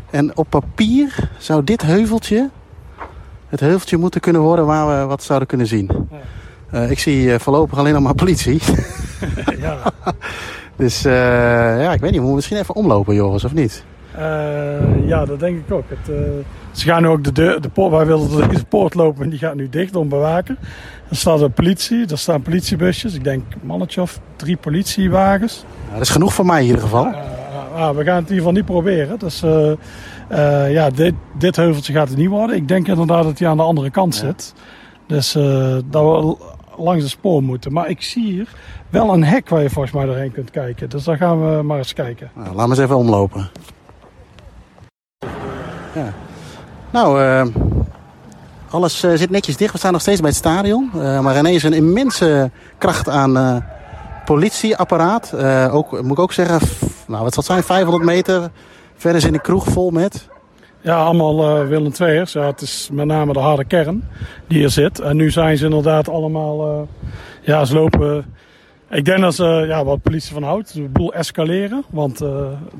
En 0.09 0.37
op 0.37 0.49
papier 0.49 1.29
zou 1.37 1.63
dit 1.63 1.81
heuveltje 1.81 2.49
het 3.47 3.59
heuveltje 3.59 3.97
moeten 3.97 4.21
kunnen 4.21 4.41
worden 4.41 4.65
waar 4.65 4.99
we 4.99 5.05
wat 5.05 5.23
zouden 5.23 5.47
kunnen 5.47 5.67
zien. 5.67 6.09
Uh, 6.73 6.91
ik 6.91 6.99
zie 6.99 7.39
voorlopig 7.39 7.77
alleen 7.77 7.93
nog 7.93 8.03
maar 8.03 8.15
politie. 8.15 8.61
ja. 9.59 9.91
dus 10.75 11.05
uh, 11.05 11.13
ja, 11.81 11.93
ik 11.93 11.99
weet 11.99 12.11
niet, 12.11 12.19
we 12.19 12.25
moeten 12.25 12.35
misschien 12.35 12.57
even 12.57 12.75
omlopen, 12.75 13.15
Joris, 13.15 13.43
of 13.43 13.53
niet? 13.53 13.83
Ja, 15.05 15.25
dat 15.25 15.39
denk 15.39 15.57
ik 15.57 15.71
ook. 15.73 15.85
Het, 15.87 16.15
ze 16.71 16.85
gaan 16.85 17.01
nu 17.01 17.07
ook 17.07 17.23
de, 17.23 17.31
deur, 17.31 17.61
de 17.61 17.69
poort, 17.69 17.91
wij 17.91 18.05
wilden 18.05 18.49
deze 18.49 18.65
poort 18.65 18.93
lopen 18.93 19.23
en 19.23 19.29
die 19.29 19.39
gaat 19.39 19.55
nu 19.55 19.69
dicht 19.69 19.95
om 19.95 20.09
bewaken. 20.09 20.57
Er 21.09 21.15
staat 21.15 21.41
een 21.41 21.51
politie, 21.51 22.07
er 22.07 22.17
staan 22.17 22.41
politiebusjes. 22.41 23.13
Ik 23.13 23.23
denk 23.23 23.43
mannetje 23.61 24.01
of 24.01 24.19
drie 24.35 24.57
politiewagens. 24.57 25.65
Ja, 25.87 25.93
dat 25.93 26.01
is 26.01 26.09
genoeg 26.09 26.33
voor 26.33 26.45
mij 26.45 26.59
in 26.59 26.65
ieder 26.65 26.81
geval. 26.81 27.05
Uh, 27.05 27.89
we 27.89 28.03
gaan 28.03 28.15
het 28.15 28.29
in 28.29 28.35
ieder 28.35 28.35
geval 28.35 28.51
niet 28.51 28.65
proberen. 28.65 29.19
Dus 29.19 29.43
uh, 29.43 30.71
ja, 30.71 30.89
dit, 30.89 31.13
dit, 31.37 31.55
heuveltje 31.55 31.93
gaat 31.93 32.07
het 32.09 32.17
niet 32.17 32.29
worden. 32.29 32.55
Ik 32.55 32.67
denk 32.67 32.87
inderdaad 32.87 33.23
dat 33.23 33.39
hij 33.39 33.47
aan 33.47 33.57
de 33.57 33.63
andere 33.63 33.89
kant 33.89 34.15
zit. 34.15 34.53
Dus 35.07 35.31
dat 35.89 36.03
we 36.03 36.37
langs 36.77 37.03
de 37.03 37.09
spoor 37.09 37.43
moeten. 37.43 37.73
Maar 37.73 37.89
ik 37.89 38.01
zie 38.01 38.31
hier 38.31 38.47
wel 38.89 39.13
een 39.13 39.23
hek 39.23 39.49
waar 39.49 39.61
je 39.61 39.69
volgens 39.69 39.93
mij 39.93 40.05
doorheen 40.05 40.31
kunt 40.31 40.51
kijken. 40.51 40.89
Dus 40.89 41.03
daar 41.03 41.17
gaan 41.17 41.55
we 41.55 41.63
maar 41.63 41.77
eens 41.77 41.93
kijken. 41.93 42.31
Nou, 42.33 42.47
laten 42.47 42.63
we 42.63 42.69
eens 42.69 42.79
even 42.79 42.97
omlopen. 42.97 43.49
Ja. 45.93 46.13
Nou, 46.91 47.19
alles 48.69 49.03
uh, 49.03 49.11
zit 49.13 49.29
netjes 49.29 49.57
dicht. 49.57 49.71
We 49.71 49.77
staan 49.77 49.91
nog 49.91 50.01
steeds 50.01 50.19
bij 50.19 50.29
het 50.29 50.37
stadion. 50.37 50.91
Uh, 50.95 51.19
maar 51.19 51.37
ineens 51.37 51.63
een 51.63 51.73
immense 51.73 52.51
kracht 52.77 53.09
aan 53.09 53.63
politieapparaat. 54.25 55.33
ook, 55.71 56.01
moet 56.01 56.11
ik 56.11 56.19
ook 56.19 56.33
zeggen, 56.33 56.59
nou, 57.07 57.23
wat 57.23 57.33
zal 57.33 57.43
zijn, 57.43 57.63
500 57.63 58.03
meter. 58.03 58.49
Verder 58.95 59.25
in 59.25 59.33
de 59.33 59.41
kroeg 59.41 59.65
vol 59.65 59.91
met... 59.91 60.27
Ja, 60.81 60.97
allemaal 60.97 61.65
Willem 61.65 61.91
II'ers. 61.99 62.33
Het 62.33 62.61
is 62.61 62.89
met 62.91 63.05
name 63.05 63.33
de 63.33 63.39
harde 63.39 63.65
kern 63.65 64.09
die 64.47 64.63
er 64.63 64.69
zit. 64.69 64.99
En 64.99 65.15
nu 65.15 65.31
zijn 65.31 65.57
ze 65.57 65.65
inderdaad 65.65 66.09
allemaal... 66.09 66.87
ja, 67.41 67.65
ze 67.65 67.73
lopen 67.73 68.33
ik 68.91 69.05
denk 69.05 69.19
dat 69.19 69.35
ze, 69.35 69.63
ja, 69.67 69.83
wat 69.83 70.01
politie 70.01 70.33
van 70.33 70.43
houdt, 70.43 70.73
de 70.73 70.81
boel 70.81 71.13
escaleren. 71.13 71.83
Want, 71.89 72.21
uh, 72.21 72.29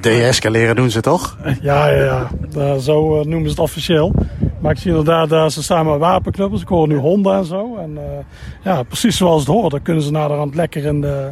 De-escaleren 0.02 0.76
doen 0.76 0.90
ze 0.90 1.02
toch? 1.02 1.38
Ja, 1.62 1.88
ja, 1.88 2.30
ja. 2.52 2.78
zo 2.78 3.20
uh, 3.20 3.26
noemen 3.26 3.44
ze 3.44 3.50
het 3.50 3.60
officieel. 3.60 4.14
Maar 4.62 4.72
ik 4.72 4.78
zie 4.78 4.90
inderdaad 4.90 5.30
dat 5.30 5.54
ze 5.54 5.64
samen 5.64 6.00
wapenknuppels. 6.00 6.62
Ik 6.62 6.68
hoor 6.68 6.88
nu 6.88 6.96
honden 6.96 7.36
en 7.36 7.46
zo. 7.46 7.78
En 7.78 7.98
ja, 8.64 8.84
precies 8.84 9.18
zoals 9.18 9.42
het 9.42 9.56
hoort. 9.56 9.72
Dan 9.72 9.82
kunnen 9.82 10.04
ze 10.04 10.12
naderhand 10.12 10.56
lekker 10.56 10.86
in 10.86 11.02
de, 11.02 11.30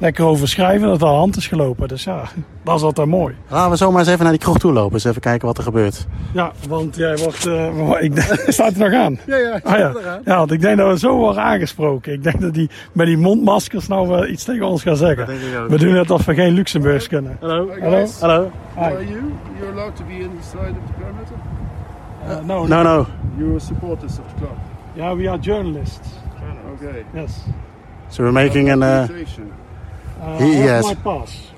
lekker 0.00 0.24
over 0.24 0.48
schrijven 0.48 0.88
dat 0.88 1.00
er 1.00 1.06
aan 1.08 1.14
hand 1.14 1.36
is 1.36 1.46
gelopen. 1.46 1.88
Dus 1.88 2.04
ja, 2.04 2.22
dat 2.62 2.76
is 2.76 2.82
altijd 2.82 3.06
mooi. 3.06 3.34
Laten 3.48 3.70
we 3.70 3.76
zomaar 3.76 4.00
eens 4.00 4.08
even 4.08 4.22
naar 4.22 4.32
die 4.32 4.40
kroeg 4.40 4.58
toe 4.58 4.72
lopen. 4.72 4.92
Eens 4.92 5.04
even 5.04 5.20
kijken 5.20 5.46
wat 5.46 5.58
er 5.58 5.62
gebeurt. 5.62 6.06
Ja, 6.32 6.52
want 6.68 6.96
jij 6.96 7.16
wordt... 7.16 7.38
Uh, 7.50 8.02
ik, 8.02 8.12
staat 8.48 8.72
er 8.72 8.78
nog 8.78 9.00
aan? 9.00 9.18
Ja, 9.26 9.36
ja, 9.36 9.60
ah, 9.62 9.78
ja. 9.78 10.20
Ja, 10.24 10.36
want 10.36 10.52
ik 10.52 10.60
denk 10.60 10.76
dat 10.76 10.92
we 10.92 10.98
zo 10.98 11.16
worden 11.16 11.42
aangesproken. 11.42 12.12
Ik 12.12 12.22
denk 12.22 12.40
dat 12.40 12.54
die 12.54 12.70
met 12.92 13.06
die 13.06 13.16
mondmaskers 13.16 13.88
nou 13.88 14.24
uh, 14.24 14.30
iets 14.30 14.44
tegen 14.44 14.66
ons 14.66 14.82
gaan 14.82 14.96
zeggen. 14.96 15.26
We 15.68 15.78
doen 15.78 15.92
net 15.92 16.10
alsof 16.10 16.26
we 16.26 16.34
geen 16.34 16.52
Luxemburgs 16.52 17.08
kunnen. 17.08 17.36
Hallo. 17.40 17.70
Hallo. 17.80 18.06
Hallo. 18.20 18.50
Are 18.76 19.06
you? 19.06 19.32
You're 19.58 19.72
allowed 19.72 19.96
to 19.96 20.04
be 20.04 20.12
inside 20.12 20.70
of 20.70 20.86
the 20.86 20.92
perimeter? 20.98 21.34
Uh, 22.28 22.46
no, 22.46 22.66
no, 22.66 22.82
no. 22.82 23.06
You're 23.38 23.60
supporters 23.60 24.18
of 24.18 24.24
the 24.28 24.34
club? 24.38 24.58
Yeah, 24.94 25.16
we 25.16 25.28
are 25.28 25.38
journalists. 25.38 26.08
Okay. 26.74 27.04
Yes. 27.14 27.40
So 28.08 28.22
we're 28.22 28.32
making 28.32 28.70
an... 28.70 28.82
Uh, 30.20 30.38
he 30.38 30.54
has 30.56 30.84
my 30.84 30.94
pass. 30.94 31.50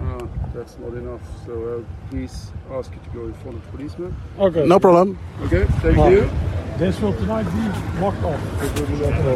Uh, 0.00 0.26
that's 0.54 0.78
not 0.78 0.92
enough. 0.94 1.20
So 1.46 1.52
uh, 1.52 2.10
please 2.10 2.52
ask 2.72 2.92
you 2.92 3.00
to 3.04 3.10
go 3.10 3.24
in 3.26 3.34
front 3.34 3.56
of 3.56 3.64
the 3.64 3.70
policeman. 3.76 4.16
Okay. 4.38 4.66
No 4.66 4.78
problem. 4.78 5.18
Okay, 5.44 5.64
thank 5.80 5.96
well, 5.96 6.12
you. 6.12 6.30
This 6.78 7.00
will 7.00 7.12
tonight 7.14 7.44
be 7.44 8.00
locked 8.00 8.22
off. 8.22 8.40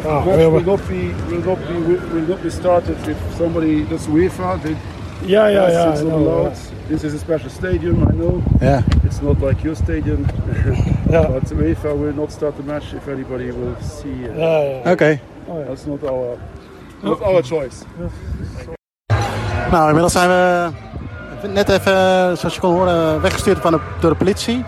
Ah, 0.05 0.25
will, 0.25 0.51
will 0.51 0.61
not 0.61 0.87
be 0.87 1.09
will 1.29 1.41
not 1.41 1.59
be 1.67 1.73
will 2.13 2.27
not 2.27 2.41
be 2.41 2.49
started 2.49 2.97
if 3.07 3.17
somebody 3.35 3.85
does 3.85 4.07
UEFA. 4.07 4.61
They, 4.61 4.71
yeah, 5.27 5.47
yeah, 5.49 5.69
yeah. 5.69 5.91
It's 5.93 6.01
not 6.01 6.13
allowed. 6.13 6.55
This 6.87 7.03
is 7.03 7.15
a 7.15 7.19
special 7.19 7.49
stadium, 7.49 8.07
I 8.07 8.11
know. 8.11 8.43
Yeah. 8.61 8.83
It's 9.03 9.21
not 9.21 9.39
like 9.39 9.63
your 9.63 9.75
stadium. 9.75 10.21
yeah. 11.09 11.27
But 11.27 11.45
UEFA 11.45 11.97
will 11.97 12.13
not 12.13 12.31
start 12.31 12.57
the 12.57 12.63
match 12.63 12.93
if 12.93 13.07
anybody 13.07 13.49
will 13.51 13.75
see. 13.81 14.27
Uh, 14.27 14.33
yeah, 14.33 14.81
yeah. 14.83 14.91
Okay. 14.91 15.21
Oh, 15.47 15.59
yeah. 15.59 15.65
That's 15.65 15.85
not 15.87 16.03
our 16.03 16.39
not 17.03 17.21
our 17.21 17.41
choice. 17.41 17.85
Nou, 19.71 19.85
inmiddels 19.85 20.13
zijn 20.13 20.29
we 20.29 21.47
net 21.47 21.69
even, 21.69 21.93
zoals 22.37 22.53
je 22.53 22.59
kon 22.59 22.71
horen, 22.71 23.21
weggestuurd 23.21 23.59
van 23.61 23.71
de, 23.71 23.79
door 23.99 24.09
de 24.09 24.17
politie. 24.17 24.65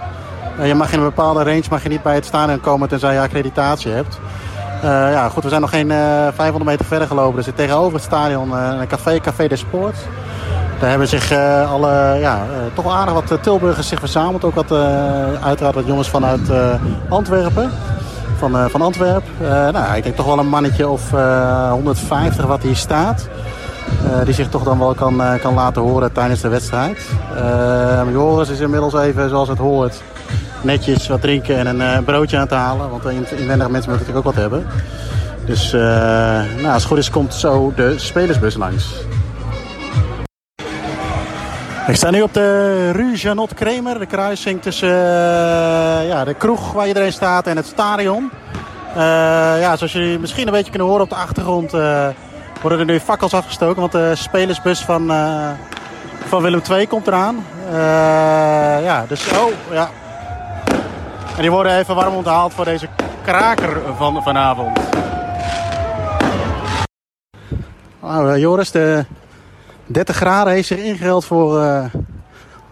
Je 0.63 0.75
mag 0.75 0.92
in 0.92 1.00
een 1.00 1.06
bepaalde 1.06 1.44
range 1.44 1.63
mag 1.70 1.84
je 1.84 1.89
niet 1.89 2.04
bij 2.04 2.16
het 2.16 2.25
staan 2.25 2.62
komen 2.62 2.89
tenzij 2.89 3.13
je 3.13 3.20
accreditatie 3.20 3.92
hebt. 3.92 4.20
Uh, 4.77 5.12
ja, 5.12 5.30
goed, 5.30 5.44
we 5.44 5.50
zijn 5.50 5.62
nog 5.62 5.70
geen 5.70 5.89
uh, 5.89 6.27
eh, 6.27 6.34
500 6.34 6.63
meter 6.72 6.86
verder 6.86 7.08
gelopen. 7.08 7.38
Er 7.38 7.44
zit 7.44 7.56
tegenover 7.56 7.94
het 7.94 8.04
stadion 8.04 8.50
uh, 8.50 8.70
een 8.80 8.88
café, 8.88 9.20
Café 9.20 9.48
des 9.48 9.60
Sports. 9.60 10.00
Daar 10.80 10.89
hebben 10.89 11.08
zich 11.08 11.32
alle, 11.68 12.18
ja, 12.20 12.46
toch 12.74 12.84
wel 12.84 12.94
aardig 12.94 13.13
wat 13.13 13.44
Tilburgers 13.44 13.88
zich 13.88 14.00
verzameld. 14.00 14.44
Ook 14.44 14.56
wat, 14.56 14.72
uiteraard 15.42 15.75
wat 15.75 15.86
jongens 15.86 16.10
vanuit 16.10 16.51
Antwerpen. 17.10 17.72
Van, 18.38 18.70
van 18.70 18.82
Antwerpen. 18.82 19.32
nou, 19.72 19.96
ik 19.96 20.04
denk 20.04 20.16
toch 20.16 20.25
wel 20.25 20.39
een 20.39 20.48
mannetje 20.48 20.88
of 20.88 21.12
150 21.70 22.46
wat 22.46 22.62
hier 22.62 22.75
staat. 22.75 23.27
Uh, 24.08 24.25
die 24.25 24.34
zich 24.34 24.50
toch 24.50 24.63
dan 24.63 24.79
wel 24.79 24.94
kan, 24.94 25.22
uh, 25.22 25.34
kan 25.41 25.53
laten 25.53 25.82
horen 25.82 26.12
tijdens 26.12 26.41
de 26.41 26.48
wedstrijd. 26.48 27.10
Uh, 27.36 28.01
Joris 28.12 28.50
is 28.50 28.60
inmiddels 28.60 28.94
even, 28.94 29.29
zoals 29.29 29.50
het 29.50 29.58
hoort, 29.58 30.01
netjes 30.62 31.08
wat 31.08 31.22
drinken 31.22 31.67
en 31.67 31.79
een 31.79 32.03
broodje 32.03 32.38
aan 32.38 32.41
het 32.41 32.51
halen. 32.51 32.89
Want 32.89 33.03
inwendige 33.03 33.72
mensen 33.72 33.72
moeten 33.72 33.89
natuurlijk 33.89 34.17
ook 34.17 34.24
wat 34.24 34.36
hebben. 34.36 34.65
Dus 35.46 35.72
nou, 35.72 36.65
als 36.65 36.74
het 36.74 36.84
goed 36.84 36.98
is 36.98 37.10
komt 37.10 37.34
zo 37.34 37.74
de 37.75 37.94
spelersbus 37.98 38.56
langs. 38.56 38.86
Ik 41.88 41.96
sta 41.96 42.10
nu 42.10 42.22
op 42.22 42.34
de 42.34 42.91
Rue 42.91 43.15
Janot 43.15 43.53
Kremer, 43.53 44.00
de 44.00 44.06
kruising 44.06 44.62
tussen 44.62 44.89
ja, 46.08 46.24
de 46.24 46.34
kroeg 46.34 46.72
waar 46.72 46.88
iedereen 46.88 47.13
staat 47.13 47.48
en 47.48 47.56
het 47.56 47.65
stadion. 47.65 48.32
ja, 48.96 49.75
zoals 49.75 49.94
jullie 49.94 50.20
misschien 50.20 50.48
een 50.48 50.53
beetje 50.53 50.70
kunnen 50.70 50.88
horen 50.88 51.03
op 51.03 51.10
de 51.10 51.15
achtergrond 51.15 51.74
worden 52.61 52.79
er 52.79 52.85
nu 52.85 52.99
fakkels 52.99 53.33
afgestoken, 53.33 53.79
want 53.79 53.91
de 53.91 54.15
spelersbus 54.15 54.83
van, 54.83 55.11
uh, 55.11 55.49
van 56.27 56.41
Willem 56.41 56.61
II 56.71 56.87
komt 56.87 57.07
eraan. 57.07 57.35
Uh, 57.69 57.73
ja, 58.83 59.05
dus 59.07 59.31
oh, 59.31 59.51
ja. 59.71 59.89
En 61.35 61.41
die 61.41 61.51
worden 61.51 61.77
even 61.77 61.95
warm 61.95 62.13
onthaald 62.13 62.53
voor 62.53 62.65
deze 62.65 62.87
kraker 63.25 63.81
van 63.97 64.23
vanavond. 64.23 64.79
Nou, 68.01 68.39
Joris, 68.39 68.71
de 68.71 69.05
30 69.85 70.15
graden 70.15 70.53
heeft 70.53 70.67
zich 70.67 70.77
ingehaald 70.77 71.25
voor 71.25 71.59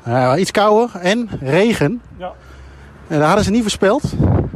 uh, 0.07 0.33
iets 0.37 0.51
kouder 0.51 0.89
en 1.01 1.29
regen. 1.41 2.01
Ja. 2.17 2.31
En 3.07 3.17
daar 3.17 3.27
hadden 3.27 3.45
ze 3.45 3.51
niet 3.51 3.61
voorspeld. 3.61 4.03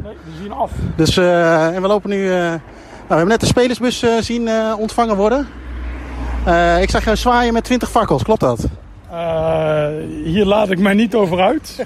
Nee, 0.02 0.16
we 0.24 0.42
zien 0.42 0.52
af. 0.52 0.70
Dus, 0.96 1.16
uh, 1.16 1.74
en 1.74 1.82
we 1.82 1.88
lopen 1.88 2.10
nu... 2.10 2.32
Uh, 3.10 3.16
nou, 3.16 3.26
we 3.26 3.32
hebben 3.32 3.50
net 3.52 3.74
de 3.74 3.76
spelersbus 3.76 4.26
zien 4.26 4.48
ontvangen 4.78 5.16
worden. 5.16 5.46
ik 6.80 6.90
zag 6.90 7.04
jou 7.04 7.16
zwaaien 7.16 7.52
met 7.52 7.64
20 7.64 7.90
fakkels, 7.90 8.22
klopt 8.22 8.40
dat? 8.40 8.66
hier 10.24 10.44
laat 10.44 10.70
ik 10.70 10.78
mij 10.78 10.94
niet 10.94 11.14
over 11.14 11.40
uit. 11.40 11.84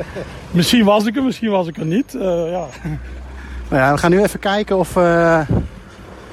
misschien 0.50 0.84
was 0.84 1.06
ik 1.06 1.16
er, 1.16 1.22
misschien 1.22 1.50
was 1.50 1.66
ik 1.66 1.76
er 1.76 1.84
niet. 1.84 2.12
ja. 2.20 2.66
Nou 3.68 3.82
ja, 3.82 3.92
we 3.92 3.98
gaan 3.98 4.10
nu 4.10 4.22
even 4.22 4.38
kijken 4.38 4.78
of... 4.78 4.94
we 4.94 5.44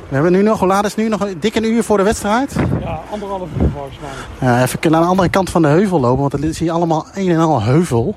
hebben 0.09 0.31
nu 0.31 0.41
nog, 0.41 0.59
hoe 0.59 0.67
laat 0.67 0.85
is 0.85 0.95
het 0.95 1.03
nu? 1.03 1.09
Nog 1.09 1.19
een 1.19 1.39
dikke 1.39 1.61
uur 1.61 1.83
voor 1.83 1.97
de 1.97 2.03
wedstrijd? 2.03 2.55
Ja, 2.81 2.99
anderhalf 3.11 3.49
uur 3.61 3.69
volgens 3.73 3.99
mij. 4.39 4.63
Even 4.63 4.91
naar 4.91 5.01
de 5.01 5.07
andere 5.07 5.29
kant 5.29 5.49
van 5.49 5.61
de 5.61 5.67
heuvel 5.67 5.99
lopen, 5.99 6.19
want 6.19 6.31
het 6.31 6.43
is 6.43 6.59
hier 6.59 6.71
allemaal 6.71 7.05
een 7.13 7.29
en 7.29 7.39
al 7.39 7.61
heuvel. 7.61 8.15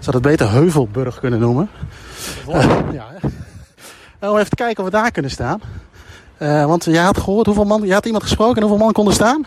Zou 0.00 0.16
het 0.16 0.22
beter 0.22 0.50
Heuvelburg 0.50 1.20
kunnen 1.20 1.40
noemen. 1.40 1.70
Uh, 2.48 2.64
ja, 2.92 3.06
om 4.20 4.36
even 4.36 4.56
kijken 4.56 4.84
of 4.84 4.90
we 4.90 4.96
daar 4.96 5.10
kunnen 5.10 5.30
staan. 5.30 5.60
Uh, 6.38 6.64
want 6.64 6.84
jij 6.84 7.02
had 7.02 7.18
gehoord 7.18 7.46
hoeveel 7.46 7.64
man, 7.64 7.82
je 7.82 7.92
had 7.92 8.06
iemand 8.06 8.22
gesproken 8.22 8.56
en 8.56 8.62
hoeveel 8.62 8.84
man 8.84 8.92
konden 8.92 9.14
staan? 9.14 9.44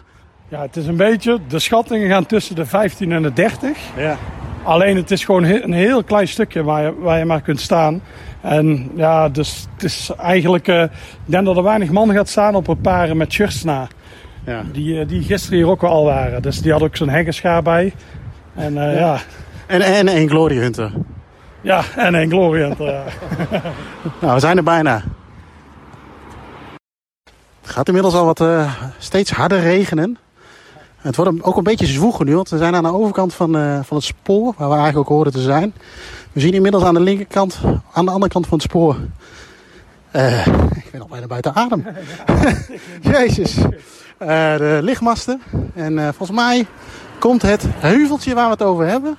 Ja, 0.47 0.61
het 0.61 0.75
is 0.75 0.87
een 0.87 0.97
beetje, 0.97 1.39
de 1.47 1.59
schattingen 1.59 2.09
gaan 2.09 2.25
tussen 2.25 2.55
de 2.55 2.65
15 2.65 3.11
en 3.11 3.21
de 3.21 3.33
30. 3.33 3.77
Ja. 3.97 4.17
Alleen 4.63 4.95
het 4.95 5.11
is 5.11 5.25
gewoon 5.25 5.43
een 5.43 5.73
heel 5.73 6.03
klein 6.03 6.27
stukje 6.27 6.63
waar 6.63 6.83
je, 6.83 6.99
waar 6.99 7.17
je 7.17 7.25
maar 7.25 7.41
kunt 7.41 7.59
staan. 7.59 8.01
En 8.41 8.91
ja, 8.95 9.29
dus 9.29 9.67
het 9.73 9.83
is 9.83 10.11
eigenlijk, 10.17 10.67
uh, 10.67 10.83
ik 10.83 10.89
denk 11.25 11.45
dat 11.45 11.57
er 11.57 11.63
weinig 11.63 11.91
man 11.91 12.11
gaat 12.11 12.29
staan 12.29 12.55
op 12.55 12.67
een 12.67 12.81
paar 12.81 13.17
met 13.17 13.33
shirts 13.33 13.63
na. 13.63 13.87
Ja. 14.45 14.63
Die, 14.71 15.05
die 15.05 15.23
gisteren 15.23 15.57
hier 15.57 15.67
ook 15.67 15.83
al 15.83 16.03
waren. 16.03 16.41
Dus 16.41 16.61
die 16.61 16.71
had 16.71 16.81
ook 16.81 16.95
zo'n 16.95 17.09
heggenschaar 17.09 17.61
bij. 17.61 17.93
En 18.55 18.73
uh, 18.73 18.79
ja. 18.79 18.99
ja. 18.99 19.19
En, 19.67 19.81
en 19.81 20.17
een 20.17 20.29
Glory 20.29 20.57
Hunter. 20.57 20.91
Ja, 21.61 21.83
en 21.95 22.13
een 22.13 22.29
Glory 22.29 22.61
Hunter, 22.61 22.85
ja. 22.85 23.03
nou, 24.21 24.33
we 24.33 24.39
zijn 24.39 24.57
er 24.57 24.63
bijna. 24.63 25.03
Het 27.61 27.69
gaat 27.69 27.87
inmiddels 27.87 28.13
al 28.13 28.25
wat 28.25 28.39
uh, 28.39 28.73
steeds 28.97 29.31
harder 29.31 29.59
regenen. 29.59 30.17
Het 30.97 31.15
wordt 31.15 31.43
ook 31.43 31.57
een 31.57 31.63
beetje 31.63 31.85
zwoegen 31.85 32.25
nu, 32.25 32.35
want 32.35 32.49
we 32.49 32.57
zijn 32.57 32.75
aan 32.75 32.83
de 32.83 32.93
overkant 32.93 33.33
van, 33.33 33.55
uh, 33.55 33.79
van 33.83 33.97
het 33.97 34.05
spoor, 34.05 34.53
waar 34.57 34.69
we 34.69 34.75
eigenlijk 34.75 35.09
ook 35.09 35.17
horen 35.17 35.31
te 35.31 35.41
zijn. 35.41 35.73
We 36.31 36.39
zien 36.39 36.53
inmiddels 36.53 36.83
aan 36.83 36.93
de 36.93 36.99
linkerkant, 36.99 37.59
aan 37.93 38.05
de 38.05 38.11
andere 38.11 38.31
kant 38.31 38.47
van 38.47 38.57
het 38.57 38.67
spoor. 38.67 38.97
Uh, 40.15 40.47
ik 40.83 40.91
ben 40.91 41.01
al 41.01 41.07
bijna 41.07 41.27
buiten 41.27 41.55
adem. 41.55 41.85
Jezus. 43.13 43.55
De 44.17 44.79
lichtmasten. 44.81 45.41
En 45.75 45.99
volgens 45.99 46.39
mij 46.39 46.67
komt 47.19 47.41
het 47.41 47.65
heuveltje 47.67 48.33
waar 48.33 48.45
we 48.45 48.51
het 48.51 48.63
over 48.63 48.87
hebben. 48.87 49.17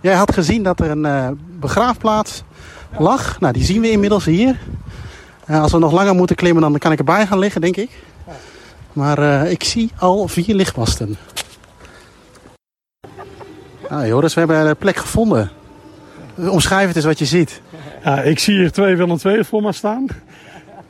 Jij 0.00 0.14
had 0.14 0.34
gezien 0.34 0.62
dat 0.62 0.80
er 0.80 0.90
een 0.90 1.06
begraafplaats 1.62 2.42
lag. 2.98 3.40
Nou, 3.40 3.52
die 3.52 3.64
zien 3.64 3.80
we 3.80 3.90
inmiddels 3.90 4.24
hier. 4.24 4.58
Uh, 5.50 5.62
als 5.62 5.72
we 5.72 5.78
nog 5.78 5.92
langer 5.92 6.14
moeten 6.14 6.36
klimmen, 6.36 6.62
dan 6.62 6.78
kan 6.78 6.92
ik 6.92 6.98
erbij 6.98 7.26
gaan 7.26 7.38
liggen, 7.38 7.60
denk 7.60 7.76
ik. 7.76 7.90
Maar 8.92 9.18
uh, 9.18 9.50
ik 9.50 9.64
zie 9.64 9.90
al 9.98 10.28
vier 10.28 10.54
lichtmasten. 10.54 11.16
Nou, 13.88 14.06
Joris, 14.06 14.34
we 14.34 14.40
hebben 14.40 14.66
een 14.66 14.76
plek 14.76 14.96
gevonden. 14.96 15.50
Omschrijf 16.36 16.86
het 16.86 16.96
eens 16.96 17.04
wat 17.04 17.18
je 17.18 17.24
ziet. 17.24 17.60
Ja, 18.04 18.20
ik 18.20 18.38
zie 18.38 18.58
hier 18.58 18.72
twee 18.72 18.96
Willem 18.96 19.18
II 19.24 19.44
voor 19.44 19.62
me 19.62 19.72
staan. 19.72 20.06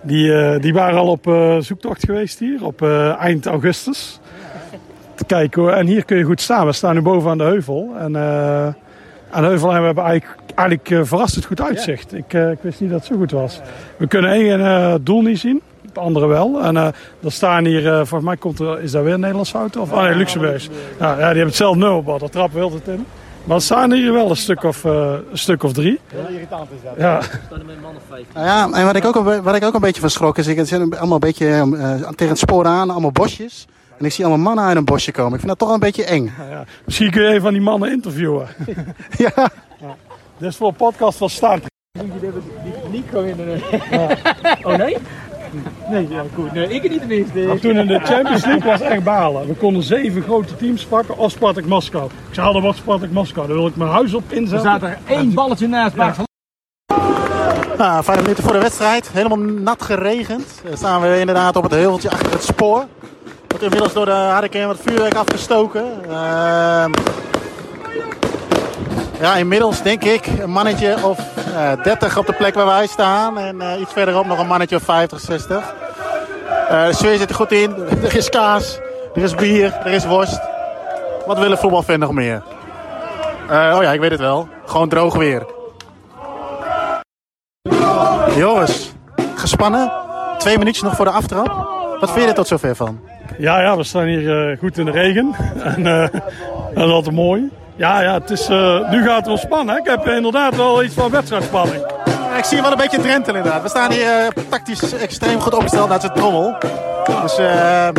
Die, 0.02 0.58
die 0.58 0.72
waren 0.72 0.98
al 0.98 1.08
op 1.08 1.24
zoektocht 1.58 2.04
geweest 2.04 2.38
hier, 2.38 2.64
op 2.64 2.82
eind 3.18 3.46
augustus. 3.46 4.20
Kijk 5.26 5.54
hoor, 5.54 5.70
en 5.70 5.86
hier 5.86 6.04
kun 6.04 6.16
je 6.16 6.24
goed 6.24 6.40
staan. 6.40 6.66
We 6.66 6.72
staan 6.72 6.94
nu 6.94 7.00
boven 7.00 7.30
aan 7.30 7.38
de 7.38 7.44
heuvel. 7.44 7.94
En 7.98 8.12
aan 9.32 9.42
de 9.42 9.48
heuvel 9.48 9.70
hebben 9.70 9.94
we 9.94 10.00
eigenlijk, 10.00 10.40
eigenlijk 10.54 10.90
uh, 10.90 11.00
verrassend 11.04 11.44
goed 11.44 11.60
uitzicht. 11.60 12.14
Ik, 12.14 12.32
uh, 12.32 12.50
ik, 12.50 12.58
wist 12.60 12.80
niet 12.80 12.90
dat 12.90 12.98
het 12.98 13.08
zo 13.08 13.16
goed 13.16 13.30
was. 13.30 13.60
We 13.96 14.06
kunnen 14.06 14.30
één 14.30 14.60
uh, 14.60 14.94
doel 15.00 15.22
niet 15.22 15.38
zien, 15.38 15.60
het 15.86 15.98
andere 15.98 16.26
wel. 16.26 16.62
En 16.62 16.76
er 16.76 16.92
staan 17.26 17.64
hier, 17.64 17.82
volgens 17.82 18.22
mij 18.22 18.36
komt 18.36 18.58
er, 18.58 18.80
is 18.80 18.90
daar 18.90 19.04
weer 19.04 19.14
een 19.14 19.20
Nederlandse 19.20 19.58
auto? 19.58 19.80
Of, 19.80 19.92
oh 19.92 20.02
nee, 20.02 20.14
Luxemburg. 20.14 20.68
Ja, 20.98 21.08
ja, 21.08 21.16
die 21.16 21.24
hebben 21.24 21.46
hetzelfde 21.46 21.78
nummerbord, 21.78 22.20
daar 22.20 22.30
trappen 22.30 22.58
we 22.58 22.64
altijd 22.64 22.88
in. 22.88 23.06
Maar 23.44 23.56
er 23.56 23.62
staan 23.62 23.92
hier 23.92 24.12
wel 24.12 24.30
een 24.30 24.36
stuk 24.36 24.62
of, 24.62 24.84
een 24.84 25.22
stuk 25.32 25.62
of 25.62 25.72
drie. 25.72 25.98
Heel 26.06 26.28
irritant 26.28 26.68
is 26.70 26.78
dat. 26.84 26.92
Ja. 26.96 27.20
staan 27.22 27.58
er 27.58 27.66
met 27.66 27.76
een 27.76 27.82
man 27.82 27.96
of 27.96 28.02
vijf. 28.08 28.26
Nou 28.34 28.46
ja, 28.46 28.78
en 28.78 28.86
wat 28.86 28.96
ik 28.96 29.04
ook, 29.04 29.42
wat 29.42 29.54
ik 29.54 29.64
ook 29.64 29.74
een 29.74 29.80
beetje 29.80 30.00
van 30.00 30.10
schrok 30.10 30.38
is, 30.38 30.46
het 30.46 30.68
zijn 30.68 30.96
allemaal 30.96 31.12
een 31.12 31.20
beetje 31.20 31.46
tegen 32.08 32.28
het 32.28 32.38
spoor 32.38 32.66
aan, 32.66 32.90
allemaal 32.90 33.12
bosjes. 33.12 33.66
En 34.02 34.08
ik 34.08 34.14
zie 34.14 34.24
allemaal 34.24 34.44
mannen 34.44 34.64
uit 34.64 34.76
een 34.76 34.84
bosje 34.84 35.12
komen. 35.12 35.32
Ik 35.32 35.38
vind 35.38 35.48
dat 35.48 35.58
toch 35.58 35.70
een 35.72 35.80
beetje 35.80 36.04
eng. 36.04 36.32
Ja, 36.50 36.64
Misschien 36.84 37.10
kun 37.10 37.22
je 37.22 37.34
een 37.34 37.40
van 37.40 37.52
die 37.52 37.62
mannen 37.62 37.92
interviewen. 37.92 38.48
ja. 39.24 39.50
ja. 39.80 39.96
Dit 40.38 40.48
is 40.48 40.56
voor 40.56 40.68
een 40.68 40.74
podcast 40.74 41.18
van 41.18 41.30
start. 41.30 41.64
Nico 42.90 43.22
in 43.22 43.36
de... 43.36 43.58
Oh 44.62 44.76
nee? 44.76 44.96
Nee, 45.90 46.08
ja, 46.08 46.22
goed. 46.34 46.52
Nee, 46.52 46.68
ik 46.68 46.90
niet 46.90 46.98
tenminste. 46.98 47.38
Maar 47.38 47.58
toen 47.58 47.76
in 47.76 47.86
de 47.86 48.00
Champions 48.02 48.44
League 48.44 48.70
was 48.70 48.80
echt 48.80 49.04
balen. 49.04 49.46
We 49.46 49.54
konden 49.54 49.82
zeven 49.82 50.22
grote 50.22 50.56
teams 50.56 50.84
pakken 50.84 51.16
als 51.16 51.32
Spartak 51.32 51.64
Moskou. 51.64 52.04
Ik 52.28 52.34
zei, 52.34 52.60
wat 52.60 52.76
Spartak 52.76 53.10
Moskou. 53.10 53.46
Daar 53.46 53.56
wil 53.56 53.66
ik 53.66 53.76
mijn 53.76 53.90
huis 53.90 54.14
op 54.14 54.32
inzetten. 54.32 54.70
Er 54.70 54.78
staat 54.78 54.82
er 54.82 54.98
één 55.06 55.34
balletje 55.34 55.68
naast. 55.68 55.96
Ja. 55.96 56.14
Nou, 57.78 58.04
vijf 58.04 58.20
minuten 58.20 58.44
voor 58.44 58.52
de 58.52 58.58
wedstrijd. 58.58 59.10
Helemaal 59.12 59.38
nat 59.38 59.82
geregend. 59.82 60.60
Dan 60.68 60.76
staan 60.76 61.00
we 61.00 61.20
inderdaad 61.20 61.56
op 61.56 61.62
het 61.62 61.72
heuveltje 61.72 62.10
achter 62.10 62.32
het 62.32 62.42
spoor. 62.42 62.86
Wordt 63.52 63.66
inmiddels 63.66 63.92
door 63.92 64.04
de 64.04 64.10
harde 64.10 64.66
wat 64.66 64.78
vuurwerk 64.80 65.14
afgestoken. 65.14 65.84
Uh, 66.08 66.84
ja, 69.20 69.36
inmiddels 69.36 69.82
denk 69.82 70.04
ik 70.04 70.26
een 70.26 70.50
mannetje 70.50 70.96
of 71.04 71.18
uh, 71.48 71.72
eh, 71.72 71.82
30 71.82 72.18
op 72.18 72.26
de 72.26 72.32
plek 72.32 72.54
waar 72.54 72.66
wij 72.66 72.86
staan. 72.86 73.38
En 73.38 73.56
uh, 73.56 73.80
iets 73.80 73.92
verderop 73.92 74.26
nog 74.26 74.38
een 74.38 74.46
mannetje 74.46 74.76
of 74.76 74.82
50, 74.82 75.20
60. 75.20 75.74
Uh, 76.70 76.86
de 76.86 76.94
sfeer 76.94 77.18
zit 77.18 77.28
er 77.28 77.34
goed 77.34 77.52
in. 77.52 77.74
Er 78.04 78.16
is 78.16 78.28
kaas, 78.28 78.78
er 79.14 79.22
is 79.22 79.34
bier, 79.34 79.80
er 79.84 79.92
is 79.92 80.06
worst. 80.06 80.40
Wat 81.26 81.38
willen 81.38 81.58
voetbalfans 81.58 81.98
nog 81.98 82.12
meer? 82.12 82.42
oh 83.48 83.78
ja, 83.80 83.92
ik 83.92 84.00
weet 84.00 84.10
het 84.10 84.20
wel. 84.20 84.48
Gewoon 84.66 84.88
droog 84.88 85.14
weer. 85.14 85.46
Jongens, 88.36 88.92
gespannen. 89.34 89.92
Twee 90.38 90.58
minuutjes 90.58 90.84
nog 90.84 90.96
voor 90.96 91.04
de 91.04 91.10
aftrap. 91.10 91.80
Wat 92.00 92.10
vind 92.10 92.22
je 92.22 92.28
er 92.28 92.34
tot 92.34 92.46
zover 92.46 92.76
van? 92.76 93.00
Ja, 93.38 93.60
ja, 93.60 93.76
we 93.76 93.84
staan 93.84 94.04
hier 94.04 94.50
uh, 94.50 94.58
goed 94.58 94.78
in 94.78 94.84
de 94.84 94.90
regen. 94.90 95.34
en 95.76 95.80
uh, 95.80 96.06
dat 96.74 96.86
is 96.86 96.92
altijd 96.92 97.14
mooi. 97.14 97.50
Ja, 97.76 98.00
ja, 98.00 98.14
het 98.14 98.30
is, 98.30 98.50
uh, 98.50 98.90
nu 98.90 99.04
gaat 99.04 99.16
het 99.16 99.26
wel 99.26 99.36
spannen. 99.36 99.76
Ik 99.76 99.86
heb 99.86 100.06
inderdaad 100.06 100.56
wel 100.56 100.82
iets 100.82 100.94
van 100.94 101.10
wedstrijdspanning. 101.10 101.86
ik 102.36 102.44
zie 102.44 102.62
wel 102.62 102.70
een 102.70 102.76
beetje 102.76 103.00
Drenthe 103.00 103.32
inderdaad. 103.32 103.62
We 103.62 103.68
staan 103.68 103.92
hier 103.92 104.32
tactisch 104.48 104.92
extreem 104.92 105.40
goed 105.40 105.54
opgesteld 105.54 105.88
naar 105.88 106.00
zijn 106.00 106.12
trommel. 106.12 106.56
Dus 107.22 107.36
we, 107.36 107.90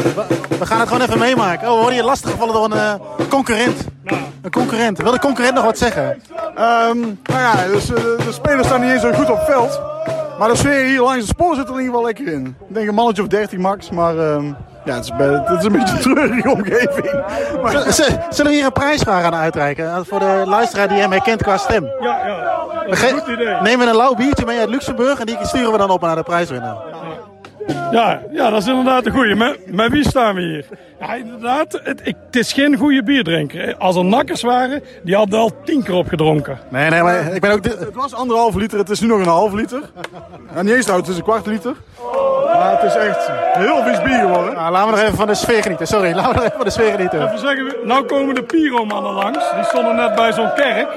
we, 0.59 0.65
gaan 0.65 0.79
het 0.79 0.87
gewoon 0.87 1.03
even 1.03 1.19
meemaken. 1.19 1.67
Oh, 1.67 1.73
we 1.73 1.79
worden 1.79 1.93
hier 1.93 2.03
lastig 2.03 2.31
gevallen 2.31 2.53
door 2.53 2.71
een 2.71 3.27
concurrent. 3.29 3.87
Nou. 4.03 4.21
Een 4.41 4.51
concurrent. 4.51 4.97
Wil 4.97 5.11
de 5.11 5.19
concurrent 5.19 5.55
nog 5.55 5.63
wat 5.63 5.77
zeggen? 5.77 6.21
Um, 6.59 7.19
nou 7.23 7.39
ja, 7.39 7.67
dus, 7.67 7.85
de 7.85 8.29
spelers 8.29 8.67
staan 8.67 8.81
niet 8.81 8.91
eens 8.91 9.01
zo 9.01 9.11
goed 9.11 9.29
op 9.29 9.39
veld. 9.39 9.81
Maar 10.39 10.49
de 10.49 10.55
sfeer 10.55 10.85
hier 10.85 11.01
langs 11.01 11.19
het 11.19 11.27
spoor 11.27 11.55
zit 11.55 11.67
er 11.67 11.73
in 11.73 11.79
ieder 11.79 11.93
geval 11.93 12.05
lekker 12.05 12.27
in. 12.27 12.55
Ik 12.67 12.73
denk 12.73 12.87
een 12.87 12.95
mannetje 12.95 13.21
of 13.21 13.27
13 13.27 13.61
max, 13.61 13.89
maar 13.89 14.15
uh, 14.15 14.37
ja, 14.85 14.95
het 14.95 15.03
is, 15.03 15.11
het 15.17 15.59
is, 15.59 15.65
een 15.65 15.71
beetje 15.71 15.95
een 15.95 16.01
treurige 16.01 16.49
omgeving. 16.49 17.11
Maar... 17.61 17.93
Zullen 18.29 18.51
we 18.51 18.57
hier 18.57 18.65
een 18.65 18.71
prijsvraag 18.71 19.23
aan 19.23 19.35
uitreiken? 19.35 20.05
Voor 20.05 20.19
de 20.19 20.43
luisteraar 20.45 20.87
die 20.87 20.97
hem 20.97 21.11
herkent 21.11 21.43
qua 21.43 21.57
stem. 21.57 21.89
Ja, 21.99 22.27
ja. 22.27 22.53
Dat 22.87 22.97
is 22.97 23.01
een 23.01 23.19
goed 23.19 23.27
idee. 23.27 23.61
Nemen 23.61 23.85
we 23.85 23.91
een 23.91 23.97
lauw 23.97 24.13
biertje 24.13 24.45
mee 24.45 24.59
uit 24.59 24.69
Luxemburg 24.69 25.19
en 25.19 25.25
die 25.25 25.37
sturen 25.41 25.71
we 25.71 25.77
dan 25.77 25.89
op 25.89 26.01
naar 26.01 26.15
de 26.15 26.23
prijswinnaar. 26.23 26.75
Ja, 27.91 28.21
ja, 28.31 28.49
dat 28.49 28.61
is 28.61 28.67
inderdaad 28.67 29.05
een 29.05 29.11
goeie. 29.11 29.35
Met, 29.35 29.59
met 29.65 29.91
wie 29.91 30.07
staan 30.07 30.35
we 30.35 30.41
hier? 30.41 30.65
Ja, 30.99 31.13
inderdaad, 31.13 31.79
het, 31.83 32.01
het 32.03 32.35
is 32.35 32.53
geen 32.53 32.75
goede 32.77 33.03
bierdrinker. 33.03 33.75
Als 33.77 33.95
er 33.95 34.05
nakkers 34.05 34.41
waren, 34.41 34.83
die 35.03 35.15
hadden 35.15 35.39
al 35.39 35.51
tien 35.63 35.83
keer 35.83 35.95
opgedronken. 35.95 36.59
Nee, 36.69 36.89
nee, 36.89 37.01
maar 37.01 37.33
ik 37.33 37.41
ben 37.41 37.51
ook... 37.51 37.63
Het 37.63 37.93
was 37.93 38.13
anderhalve 38.13 38.57
liter, 38.57 38.77
het 38.77 38.89
is 38.89 38.99
nu 38.99 39.07
nog 39.07 39.19
een 39.19 39.25
half 39.25 39.53
liter. 39.53 39.81
En 40.55 40.65
niet 40.65 40.73
eens 40.73 40.89
oud, 40.89 40.99
het 40.99 41.07
is 41.07 41.17
een 41.17 41.23
kwart 41.23 41.45
liter. 41.45 41.75
Maar 42.53 42.81
het 42.81 42.83
is 42.83 42.95
echt 42.95 43.31
heel 43.53 43.83
vies 43.83 44.01
bier 44.01 44.19
geworden. 44.19 44.53
Nou, 44.53 44.71
laten 44.71 44.89
we 44.89 44.95
nog 44.95 45.05
even 45.05 45.17
van 45.17 45.27
de 45.27 45.35
sfeer 45.35 45.61
genieten. 45.61 45.87
Sorry, 45.87 46.15
laten 46.15 46.29
we 46.29 46.35
nog 46.35 46.43
even 46.43 46.55
van 46.57 46.65
de 46.65 46.71
sfeer 46.71 46.91
genieten. 46.91 47.23
Even 47.23 47.39
zeggen, 47.39 47.73
nou 47.83 48.05
komen 48.05 48.35
de 48.35 48.43
pyromannen 48.43 49.13
langs. 49.13 49.53
Die 49.55 49.63
stonden 49.63 49.95
net 49.95 50.15
bij 50.15 50.33
zo'n 50.33 50.53
kerk. 50.55 50.87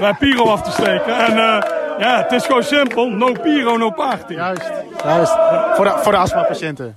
Bij 0.00 0.14
pyro 0.18 0.44
af 0.44 0.62
te 0.62 0.70
steken. 0.70 1.18
En... 1.18 1.36
Uh, 1.36 1.62
ja, 1.98 2.22
het 2.22 2.32
is 2.32 2.46
gewoon 2.46 2.62
simpel. 2.62 3.08
No 3.08 3.32
pyro, 3.32 3.76
no 3.76 3.90
party. 3.90 4.34
Juist, 4.34 4.70
juist. 5.04 5.36
Voor 5.74 5.84
de, 5.84 5.92
voor 5.96 6.12
de 6.12 6.18
astmapatiënten. 6.18 6.96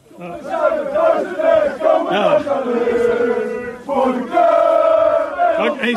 Ja. 2.10 2.40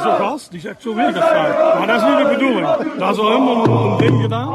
Zo'n 0.02 0.16
gast, 0.16 0.50
die 0.50 0.60
zegt 0.60 0.82
zo 0.82 0.94
weer 0.94 1.12
dat 1.12 1.32
Maar 1.78 1.86
dat 1.86 1.96
is 1.96 2.02
niet 2.02 2.18
de 2.18 2.28
bedoeling. 2.28 2.66
Dat 2.98 3.14
is 3.14 3.18
al 3.18 3.28
helemaal 3.28 3.64
een 3.64 3.96
ding 3.96 4.22
gedaan. 4.22 4.52